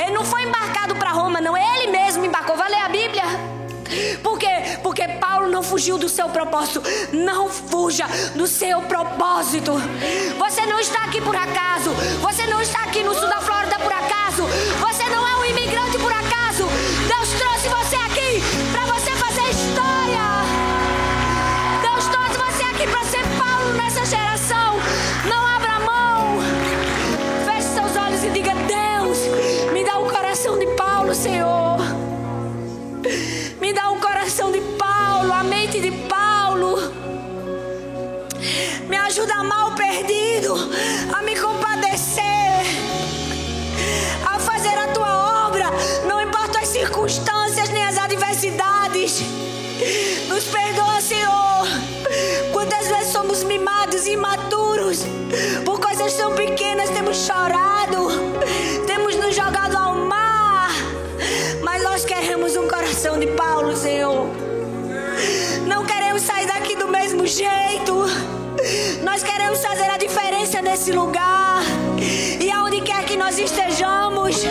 [0.00, 1.56] Ele não foi embarcado para Roma, não.
[1.56, 2.56] Ele mesmo embarcou.
[2.56, 3.24] Vai ler a Bíblia.
[4.22, 4.78] Por quê?
[4.82, 6.82] Porque Paulo não fugiu do seu propósito.
[7.12, 9.72] Não fuja do seu propósito.
[10.38, 11.90] Você não está aqui por acaso.
[12.20, 14.21] Você não está aqui no sul da Flórida por acaso.
[14.34, 16.64] Você não é um imigrante por acaso.
[17.06, 20.22] Deus trouxe você aqui para você fazer história.
[21.82, 24.76] Deus trouxe você aqui para ser Paulo nessa geração.
[25.28, 26.38] Não abra mão.
[27.44, 29.18] Feche seus olhos e diga: Deus,
[29.70, 31.78] me dá o coração de Paulo, Senhor.
[33.60, 36.78] Me dá o coração de Paulo, a mente de Paulo.
[38.88, 40.54] Me ajuda a amar o perdido,
[41.14, 41.61] a me compadecer,
[50.42, 51.68] Nos perdoa, Senhor.
[52.50, 55.04] Quantas vezes somos mimados e imaturos
[55.64, 58.08] por coisas tão pequenas, temos chorado,
[58.84, 60.72] temos nos jogado ao mar.
[61.62, 64.26] Mas nós queremos um coração de Paulo, Senhor.
[65.64, 68.04] Não queremos sair daqui do mesmo jeito.
[69.04, 71.62] Nós queremos fazer a diferença nesse lugar.
[72.40, 74.42] E aonde quer que nós estejamos,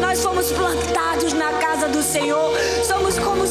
[0.00, 2.54] nós fomos plantados na casa do Senhor.
[2.82, 3.46] Somos como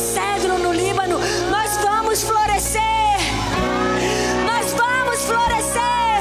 [2.20, 2.82] vamos florescer.
[4.46, 6.20] Nós vamos florescer.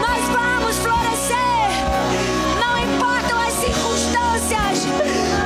[0.00, 1.68] Nós vamos florescer.
[2.58, 4.86] Não importam as circunstâncias.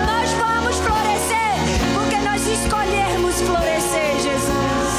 [0.06, 1.54] Nós vamos florescer.
[1.94, 4.92] Porque nós escolhermos florescer, Jesus.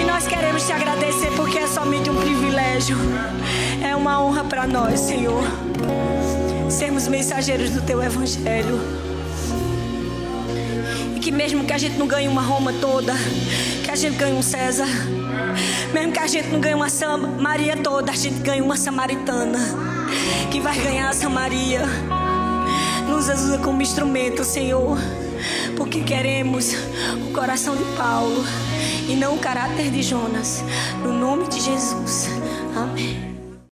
[0.00, 2.96] E nós queremos te agradecer porque é somente um privilégio.
[3.82, 5.42] É uma honra para nós, Senhor.
[6.68, 9.11] Sermos mensageiros do teu evangelho.
[11.22, 13.14] Que mesmo que a gente não ganhe uma Roma toda,
[13.84, 14.88] que a gente ganhe um César.
[15.92, 19.60] Mesmo que a gente não ganhe uma Samaria toda, a gente ganhe uma samaritana.
[20.50, 21.82] Que vai ganhar a Samaria.
[23.08, 24.98] Nos usa como instrumento, Senhor.
[25.76, 26.72] Porque queremos
[27.24, 28.44] o coração de Paulo
[29.08, 30.64] e não o caráter de Jonas.
[31.04, 32.28] No nome de Jesus.
[32.74, 33.21] Amém.